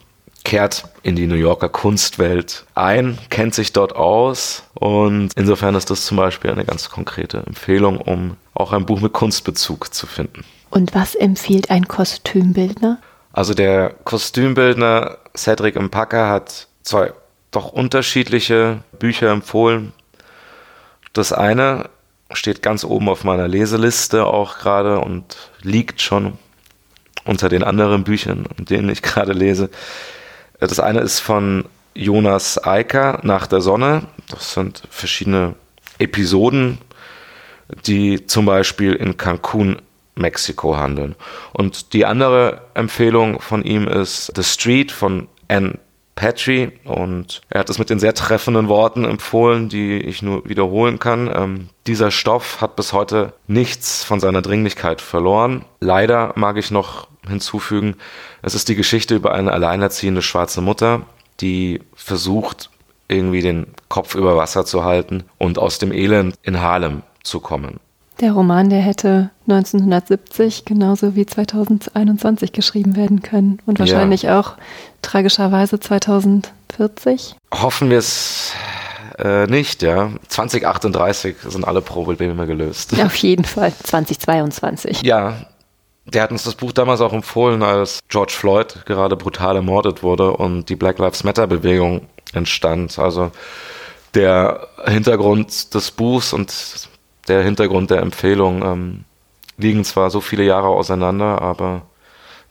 kehrt 0.43 0.85
in 1.03 1.15
die 1.15 1.27
New 1.27 1.35
Yorker 1.35 1.69
Kunstwelt 1.69 2.65
ein, 2.75 3.17
kennt 3.29 3.55
sich 3.55 3.73
dort 3.73 3.95
aus 3.95 4.63
und 4.73 5.31
insofern 5.35 5.75
ist 5.75 5.89
das 5.89 6.05
zum 6.05 6.17
Beispiel 6.17 6.51
eine 6.51 6.65
ganz 6.65 6.89
konkrete 6.89 7.43
Empfehlung, 7.45 7.97
um 7.97 8.37
auch 8.53 8.73
ein 8.73 8.85
Buch 8.85 9.01
mit 9.01 9.13
Kunstbezug 9.13 9.93
zu 9.93 10.07
finden. 10.07 10.43
Und 10.69 10.95
was 10.95 11.15
empfiehlt 11.15 11.69
ein 11.69 11.87
Kostümbildner? 11.87 12.99
Also 13.33 13.53
der 13.53 13.93
Kostümbildner 14.03 15.17
Cedric 15.35 15.79
Mpaka 15.79 16.29
hat 16.29 16.67
zwei 16.83 17.13
doch 17.51 17.71
unterschiedliche 17.71 18.83
Bücher 18.97 19.29
empfohlen. 19.29 19.93
Das 21.13 21.33
eine 21.33 21.89
steht 22.33 22.61
ganz 22.61 22.83
oben 22.85 23.09
auf 23.09 23.23
meiner 23.23 23.47
Leseliste 23.47 24.25
auch 24.25 24.57
gerade 24.59 24.99
und 24.99 25.37
liegt 25.61 26.01
schon 26.01 26.37
unter 27.25 27.49
den 27.49 27.63
anderen 27.63 28.03
Büchern, 28.03 28.45
denen 28.57 28.89
ich 28.89 29.01
gerade 29.01 29.33
lese. 29.33 29.69
Das 30.61 30.79
eine 30.79 30.99
ist 30.99 31.19
von 31.19 31.65
Jonas 31.95 32.63
Eiker 32.63 33.19
nach 33.23 33.47
der 33.47 33.61
Sonne. 33.61 34.03
Das 34.29 34.53
sind 34.53 34.83
verschiedene 34.91 35.55
Episoden, 35.97 36.77
die 37.85 38.27
zum 38.27 38.45
Beispiel 38.45 38.93
in 38.93 39.17
Cancun, 39.17 39.81
Mexiko 40.15 40.77
handeln. 40.77 41.15
Und 41.51 41.93
die 41.93 42.05
andere 42.05 42.61
Empfehlung 42.75 43.41
von 43.41 43.63
ihm 43.63 43.87
ist 43.87 44.31
The 44.35 44.43
Street 44.43 44.91
von 44.91 45.27
Anne 45.47 45.79
Patry 46.15 46.71
und 46.83 47.41
er 47.49 47.61
hat 47.61 47.69
es 47.69 47.79
mit 47.79 47.89
den 47.89 47.99
sehr 47.99 48.13
treffenden 48.13 48.67
Worten 48.67 49.05
empfohlen, 49.05 49.69
die 49.69 49.97
ich 49.97 50.21
nur 50.21 50.47
wiederholen 50.47 50.99
kann. 50.99 51.31
Ähm, 51.33 51.69
dieser 51.87 52.11
Stoff 52.11 52.61
hat 52.61 52.75
bis 52.75 52.93
heute 52.93 53.33
nichts 53.47 54.03
von 54.03 54.19
seiner 54.19 54.43
Dringlichkeit 54.43 55.01
verloren. 55.01 55.65
Leider 55.79 56.33
mag 56.35 56.57
ich 56.57 56.69
noch 56.69 57.07
hinzufügen, 57.27 57.95
es 58.41 58.55
ist 58.55 58.69
die 58.69 58.75
Geschichte 58.75 59.15
über 59.15 59.33
eine 59.33 59.51
alleinerziehende 59.51 60.21
schwarze 60.21 60.61
Mutter, 60.61 61.03
die 61.39 61.81
versucht, 61.95 62.69
irgendwie 63.07 63.41
den 63.41 63.67
Kopf 63.89 64.15
über 64.15 64.37
Wasser 64.37 64.65
zu 64.65 64.83
halten 64.83 65.23
und 65.37 65.59
aus 65.59 65.79
dem 65.79 65.91
Elend 65.91 66.35
in 66.43 66.61
Harlem 66.61 67.03
zu 67.23 67.39
kommen. 67.39 67.79
Der 68.21 68.33
Roman, 68.33 68.69
der 68.69 68.81
hätte 68.81 69.31
1970 69.47 70.65
genauso 70.65 71.15
wie 71.15 71.25
2021 71.25 72.53
geschrieben 72.53 72.95
werden 72.95 73.23
können 73.23 73.59
und 73.65 73.79
wahrscheinlich 73.79 74.23
ja. 74.23 74.39
auch 74.39 74.53
tragischerweise 75.01 75.79
2040. 75.79 77.35
Hoffen 77.51 77.89
wir 77.89 77.97
es 77.97 78.53
äh, 79.17 79.47
nicht, 79.47 79.81
ja. 79.81 80.11
2038 80.27 81.35
sind 81.47 81.65
alle 81.65 81.81
Probleme 81.81 82.45
gelöst. 82.45 82.93
Auf 83.03 83.15
jeden 83.15 83.45
Fall 83.45 83.73
2022. 83.83 85.01
Ja, 85.01 85.47
der 86.05 86.23
hat 86.23 86.31
uns 86.31 86.43
das 86.43 86.55
Buch 86.55 86.71
damals 86.71 87.01
auch 87.01 87.13
empfohlen, 87.13 87.63
als 87.63 87.99
George 88.07 88.33
Floyd 88.35 88.85
gerade 88.85 89.15
brutal 89.15 89.55
ermordet 89.55 90.03
wurde 90.03 90.31
und 90.31 90.69
die 90.69 90.75
Black 90.75 90.99
Lives 90.99 91.23
Matter 91.23 91.47
Bewegung 91.47 92.07
entstand. 92.33 92.97
Also 92.97 93.31
der 94.13 94.67
Hintergrund 94.85 95.73
des 95.73 95.91
Buchs 95.91 96.33
und 96.33 96.89
der 97.27 97.43
Hintergrund 97.43 97.91
der 97.91 98.01
Empfehlung 98.01 98.63
ähm, 98.63 99.03
liegen 99.57 99.83
zwar 99.83 100.09
so 100.09 100.21
viele 100.21 100.43
Jahre 100.43 100.67
auseinander, 100.67 101.41
aber 101.41 101.83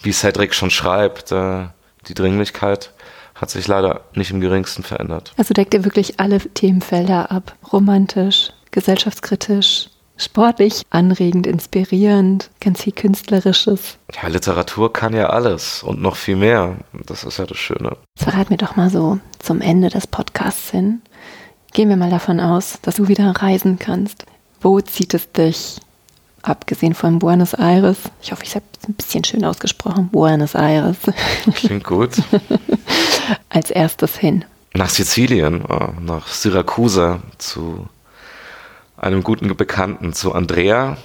wie 0.01 0.13
Cedric 0.13 0.55
schon 0.55 0.71
schreibt, 0.71 1.33
äh, 1.33 1.67
die 2.07 2.15
Dringlichkeit 2.15 2.93
hat 3.35 3.51
sich 3.51 3.67
leider 3.67 4.03
nicht 4.15 4.31
im 4.31 4.41
geringsten 4.41 4.83
verändert. 4.83 5.33
Also 5.37 5.55
deckt 5.55 5.75
ihr 5.75 5.85
wirklich 5.85 6.21
alle 6.21 6.39
Themenfelder 6.39 7.31
ab. 7.31 7.57
Romantisch, 7.73 8.53
gesellschaftskritisch, 8.71 9.89
sportlich, 10.21 10.83
anregend, 10.91 11.47
inspirierend, 11.47 12.51
ganz 12.61 12.83
viel 12.83 12.93
Künstlerisches. 12.93 13.97
Ja, 14.15 14.29
Literatur 14.29 14.93
kann 14.93 15.15
ja 15.15 15.31
alles 15.31 15.83
und 15.83 16.01
noch 16.01 16.17
viel 16.17 16.37
mehr. 16.37 16.77
Das 17.07 17.25
ist 17.25 17.39
ja 17.39 17.47
das 17.47 17.59
Schöne. 17.59 17.97
Verrat 18.17 18.51
mir 18.51 18.57
doch 18.59 18.77
mal 18.77 18.91
so 18.91 19.19
zum 19.39 19.61
Ende 19.61 19.89
des 19.89 20.07
Podcasts 20.07 20.71
hin. 20.71 21.03
Gehen 21.73 21.89
wir 21.89 21.97
mal 21.97 22.11
davon 22.11 22.41
aus, 22.41 22.79
dass 22.83 22.97
du 22.97 23.09
wieder 23.09 23.31
reisen 23.31 23.79
kannst. 23.79 24.27
Wo 24.61 24.81
zieht 24.81 25.15
es 25.15 25.31
dich, 25.33 25.79
abgesehen 26.43 26.95
von 26.95 27.19
Buenos 27.19 27.55
Aires? 27.55 27.99
Ich 28.21 28.33
hoffe, 28.33 28.45
ich 28.45 28.55
habe 28.55 28.65
es 28.81 28.89
ein 28.89 28.95
bisschen 28.95 29.25
schön 29.25 29.45
ausgesprochen. 29.45 30.09
Buenos 30.11 30.55
Aires. 30.55 30.99
Klingt 31.55 31.85
gut. 31.85 32.11
Als 33.49 33.71
erstes 33.71 34.19
hin. 34.19 34.45
Nach 34.75 34.91
Sizilien, 34.91 35.65
äh, 35.65 35.89
nach 36.01 36.29
Syrakusa 36.29 37.21
zu 37.39 37.89
einem 39.01 39.25
guten 39.25 39.55
Bekannten 39.57 40.13
zu 40.13 40.33
Andrea. 40.35 40.97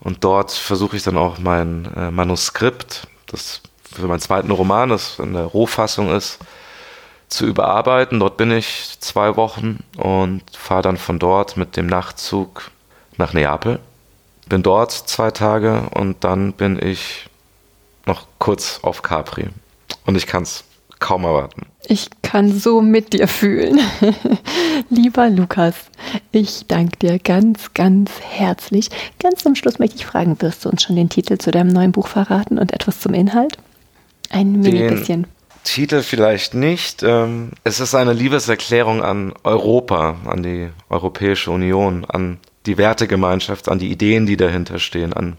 Und 0.00 0.24
dort 0.24 0.52
versuche 0.52 0.96
ich 0.96 1.02
dann 1.02 1.18
auch 1.18 1.38
mein 1.38 1.92
äh, 1.96 2.10
Manuskript, 2.10 3.08
das 3.26 3.60
für 3.92 4.06
meinen 4.06 4.20
zweiten 4.20 4.50
Roman, 4.50 4.90
das 4.90 5.18
in 5.18 5.32
der 5.32 5.44
Rohfassung 5.44 6.10
ist, 6.10 6.38
zu 7.28 7.46
überarbeiten. 7.46 8.20
Dort 8.20 8.36
bin 8.36 8.52
ich 8.52 8.96
zwei 9.00 9.36
Wochen 9.36 9.82
und 9.96 10.42
fahre 10.56 10.82
dann 10.82 10.96
von 10.96 11.18
dort 11.18 11.56
mit 11.56 11.76
dem 11.76 11.86
Nachtzug 11.86 12.70
nach 13.16 13.32
Neapel. 13.32 13.80
Bin 14.46 14.62
dort 14.62 14.92
zwei 14.92 15.30
Tage 15.30 15.88
und 15.90 16.22
dann 16.24 16.52
bin 16.52 16.80
ich 16.80 17.28
noch 18.06 18.26
kurz 18.38 18.80
auf 18.82 19.02
Capri. 19.02 19.48
Und 20.06 20.16
ich 20.16 20.26
kann 20.26 20.44
es 20.44 20.64
kaum 21.00 21.24
erwarten. 21.24 21.66
Ich 21.86 22.08
kann 22.22 22.52
so 22.52 22.82
mit 22.82 23.12
dir 23.12 23.28
fühlen. 23.28 23.80
Lieber 24.90 25.30
Lukas, 25.30 25.74
ich 26.32 26.66
danke 26.66 26.98
dir 26.98 27.18
ganz, 27.18 27.72
ganz 27.74 28.10
herzlich. 28.20 28.90
Ganz 29.18 29.42
zum 29.42 29.54
Schluss 29.54 29.78
möchte 29.78 29.96
ich 29.96 30.06
fragen, 30.06 30.40
wirst 30.40 30.64
du 30.64 30.68
uns 30.68 30.82
schon 30.82 30.96
den 30.96 31.08
Titel 31.08 31.38
zu 31.38 31.50
deinem 31.50 31.68
neuen 31.68 31.92
Buch 31.92 32.08
verraten 32.08 32.58
und 32.58 32.72
etwas 32.72 33.00
zum 33.00 33.14
Inhalt? 33.14 33.58
Ein 34.30 34.60
mini 34.60 34.88
bisschen. 34.88 35.26
Titel 35.64 36.02
vielleicht 36.02 36.54
nicht. 36.54 37.02
Ähm, 37.02 37.52
es 37.64 37.80
ist 37.80 37.94
eine 37.94 38.12
Liebeserklärung 38.12 39.02
an 39.02 39.34
Europa, 39.44 40.16
an 40.26 40.42
die 40.42 40.68
Europäische 40.88 41.50
Union, 41.50 42.04
an 42.06 42.38
die 42.66 42.78
Wertegemeinschaft, 42.78 43.68
an 43.68 43.78
die 43.78 43.90
Ideen, 43.90 44.26
die 44.26 44.36
dahinter 44.36 44.78
stehen, 44.78 45.12
an 45.12 45.36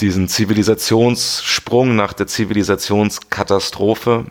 diesen 0.00 0.28
Zivilisationssprung 0.28 1.94
nach 1.94 2.12
der 2.12 2.26
Zivilisationskatastrophe 2.26 4.26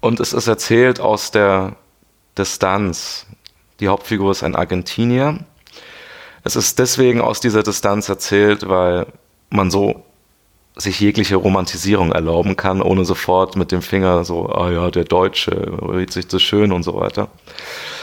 und 0.00 0.20
es 0.20 0.32
ist 0.32 0.46
erzählt 0.46 1.00
aus 1.00 1.30
der 1.30 1.76
Distanz. 2.38 3.26
Die 3.80 3.88
Hauptfigur 3.88 4.30
ist 4.30 4.42
ein 4.42 4.56
Argentinier. 4.56 5.38
Es 6.44 6.56
ist 6.56 6.78
deswegen 6.78 7.20
aus 7.20 7.40
dieser 7.40 7.62
Distanz 7.62 8.08
erzählt, 8.08 8.68
weil 8.68 9.06
man 9.50 9.70
so 9.70 10.04
sich 10.76 11.00
jegliche 11.00 11.36
Romantisierung 11.36 12.12
erlauben 12.12 12.56
kann, 12.56 12.82
ohne 12.82 13.04
sofort 13.04 13.56
mit 13.56 13.72
dem 13.72 13.80
Finger 13.80 14.24
so, 14.24 14.50
ah 14.50 14.70
ja, 14.70 14.90
der 14.90 15.04
Deutsche, 15.04 15.78
riecht 15.82 16.12
sich 16.12 16.28
das 16.28 16.42
schön 16.42 16.70
und 16.70 16.82
so 16.82 16.94
weiter. 16.94 17.28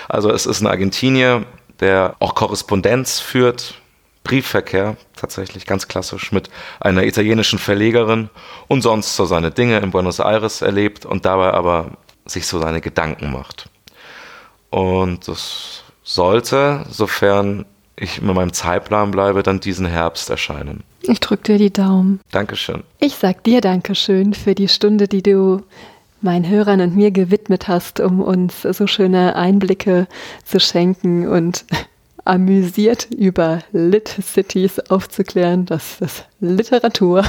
Also 0.09 0.31
es 0.31 0.45
ist 0.45 0.61
ein 0.61 0.67
Argentinier, 0.67 1.45
der 1.79 2.15
auch 2.19 2.33
Korrespondenz 2.33 3.19
führt 3.19 3.75
Briefverkehr, 4.23 4.95
tatsächlich 5.15 5.65
ganz 5.65 5.87
klassisch, 5.87 6.31
mit 6.31 6.49
einer 6.79 7.03
italienischen 7.03 7.59
Verlegerin 7.59 8.29
und 8.67 8.81
sonst 8.81 9.15
so 9.15 9.25
seine 9.25 9.51
Dinge 9.51 9.79
in 9.79 9.91
Buenos 9.91 10.19
Aires 10.19 10.61
erlebt 10.61 11.05
und 11.05 11.25
dabei 11.25 11.53
aber 11.53 11.91
sich 12.25 12.47
so 12.47 12.59
seine 12.59 12.81
Gedanken 12.81 13.31
macht. 13.31 13.69
Und 14.69 15.27
das 15.27 15.83
sollte, 16.03 16.85
sofern 16.89 17.65
ich 17.95 18.21
mit 18.21 18.35
meinem 18.35 18.53
Zeitplan 18.53 19.11
bleibe, 19.11 19.43
dann 19.43 19.59
diesen 19.59 19.85
Herbst 19.85 20.29
erscheinen. 20.29 20.83
Ich 21.01 21.19
drücke 21.19 21.43
dir 21.43 21.57
die 21.57 21.73
Daumen. 21.73 22.19
Dankeschön. 22.31 22.83
Ich 22.99 23.15
sag 23.15 23.43
dir 23.43 23.61
Dankeschön 23.61 24.33
für 24.33 24.55
die 24.55 24.67
Stunde, 24.67 25.07
die 25.07 25.21
du 25.21 25.61
meinen 26.21 26.47
Hörern 26.47 26.81
und 26.81 26.95
mir 26.95 27.11
gewidmet 27.11 27.67
hast, 27.67 27.99
um 27.99 28.21
uns 28.21 28.61
so 28.61 28.87
schöne 28.87 29.35
Einblicke 29.35 30.07
zu 30.45 30.59
schenken 30.59 31.27
und 31.27 31.65
amüsiert 32.25 33.07
über 33.11 33.59
Lit-Cities 33.73 34.79
aufzuklären, 34.89 35.65
dass 35.65 35.97
das 35.99 36.23
Literatur 36.39 37.23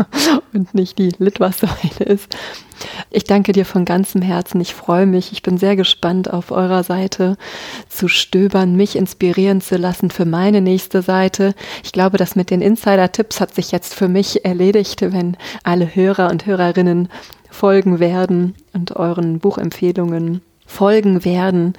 und 0.52 0.74
nicht 0.74 0.98
die 0.98 1.12
Litwasserweine 1.18 2.06
ist. 2.06 2.36
Ich 3.10 3.24
danke 3.24 3.52
dir 3.52 3.64
von 3.64 3.84
ganzem 3.84 4.22
Herzen. 4.22 4.60
Ich 4.60 4.74
freue 4.74 5.06
mich. 5.06 5.32
Ich 5.32 5.42
bin 5.42 5.58
sehr 5.58 5.76
gespannt, 5.76 6.32
auf 6.32 6.50
eurer 6.50 6.82
Seite 6.82 7.36
zu 7.88 8.08
stöbern, 8.08 8.76
mich 8.76 8.96
inspirieren 8.96 9.60
zu 9.60 9.76
lassen 9.76 10.10
für 10.10 10.24
meine 10.24 10.60
nächste 10.60 11.02
Seite. 11.02 11.54
Ich 11.82 11.92
glaube, 11.92 12.18
das 12.18 12.36
mit 12.36 12.50
den 12.50 12.60
Insider-Tipps 12.60 13.40
hat 13.40 13.54
sich 13.54 13.72
jetzt 13.72 13.94
für 13.94 14.08
mich 14.08 14.44
erledigt, 14.44 15.02
wenn 15.02 15.36
alle 15.64 15.94
Hörer 15.94 16.30
und 16.30 16.46
Hörerinnen 16.46 17.08
folgen 17.50 17.98
werden 17.98 18.54
und 18.72 18.94
euren 18.96 19.40
Buchempfehlungen 19.40 20.42
folgen 20.68 21.24
werden 21.24 21.74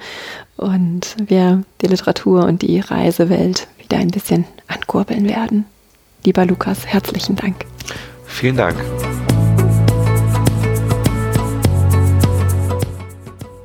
und 0.58 1.16
wir 1.24 1.62
die 1.80 1.86
Literatur 1.86 2.44
und 2.44 2.60
die 2.60 2.80
Reisewelt, 2.80 3.66
wie 3.78 3.84
wieder 3.84 3.98
ein 3.98 4.10
bisschen 4.10 4.44
ankurbeln 4.68 5.28
werden. 5.28 5.64
Lieber 6.24 6.44
Lukas, 6.44 6.86
herzlichen 6.86 7.36
Dank. 7.36 7.64
Vielen 8.26 8.56
Dank. 8.56 8.76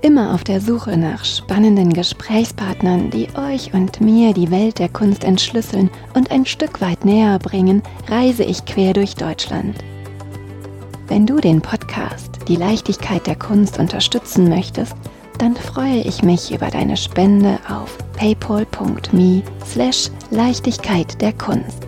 Immer 0.01 0.34
auf 0.34 0.43
der 0.43 0.61
Suche 0.61 0.95
nach 0.97 1.26
spannenden 1.26 1.91
Gesprächspartnern, 1.91 3.09
die 3.09 3.28
euch 3.36 3.73
und 3.73 3.99
mir 3.99 4.34
die 4.34 4.51
Welt 4.51 4.80
der 4.80 4.88
Kunst 4.88 5.23
entschlüsseln 5.23 5.89
und 6.13 6.32
ein 6.32 6.45
Stück 6.45 6.80
weit 6.80 7.03
näher 7.03 7.39
bringen, 7.39 7.82
reise 8.07 8.43
ich 8.43 8.65
quer 8.65 8.93
durch 8.93 9.15
Deutschland. 9.15 9.76
Wenn 11.07 11.26
du 11.26 11.39
den 11.39 11.61
Podcast 11.61 12.39
Die 12.47 12.55
Leichtigkeit 12.55 13.28
der 13.28 13.36
Kunst 13.36 13.80
unterstützen 13.80 14.47
möchtest, 14.47 14.95
dann 15.38 15.56
freue 15.56 16.02
ich 16.02 16.24
mich 16.24 16.54
über 16.54 16.68
deine 16.68 16.98
Spende 16.98 17.58
auf 17.70 17.98
paypal.me 18.18 19.44
slash 19.66 20.10
Leichtigkeit 20.32 21.22
der 21.22 21.32
Kunst. 21.34 21.86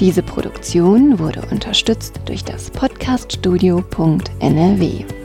Diese 0.00 0.22
Produktion 0.22 1.20
wurde 1.20 1.42
unterstützt 1.50 2.20
durch 2.26 2.44
das 2.44 2.70
Podcaststudio.nrw. 2.70 5.23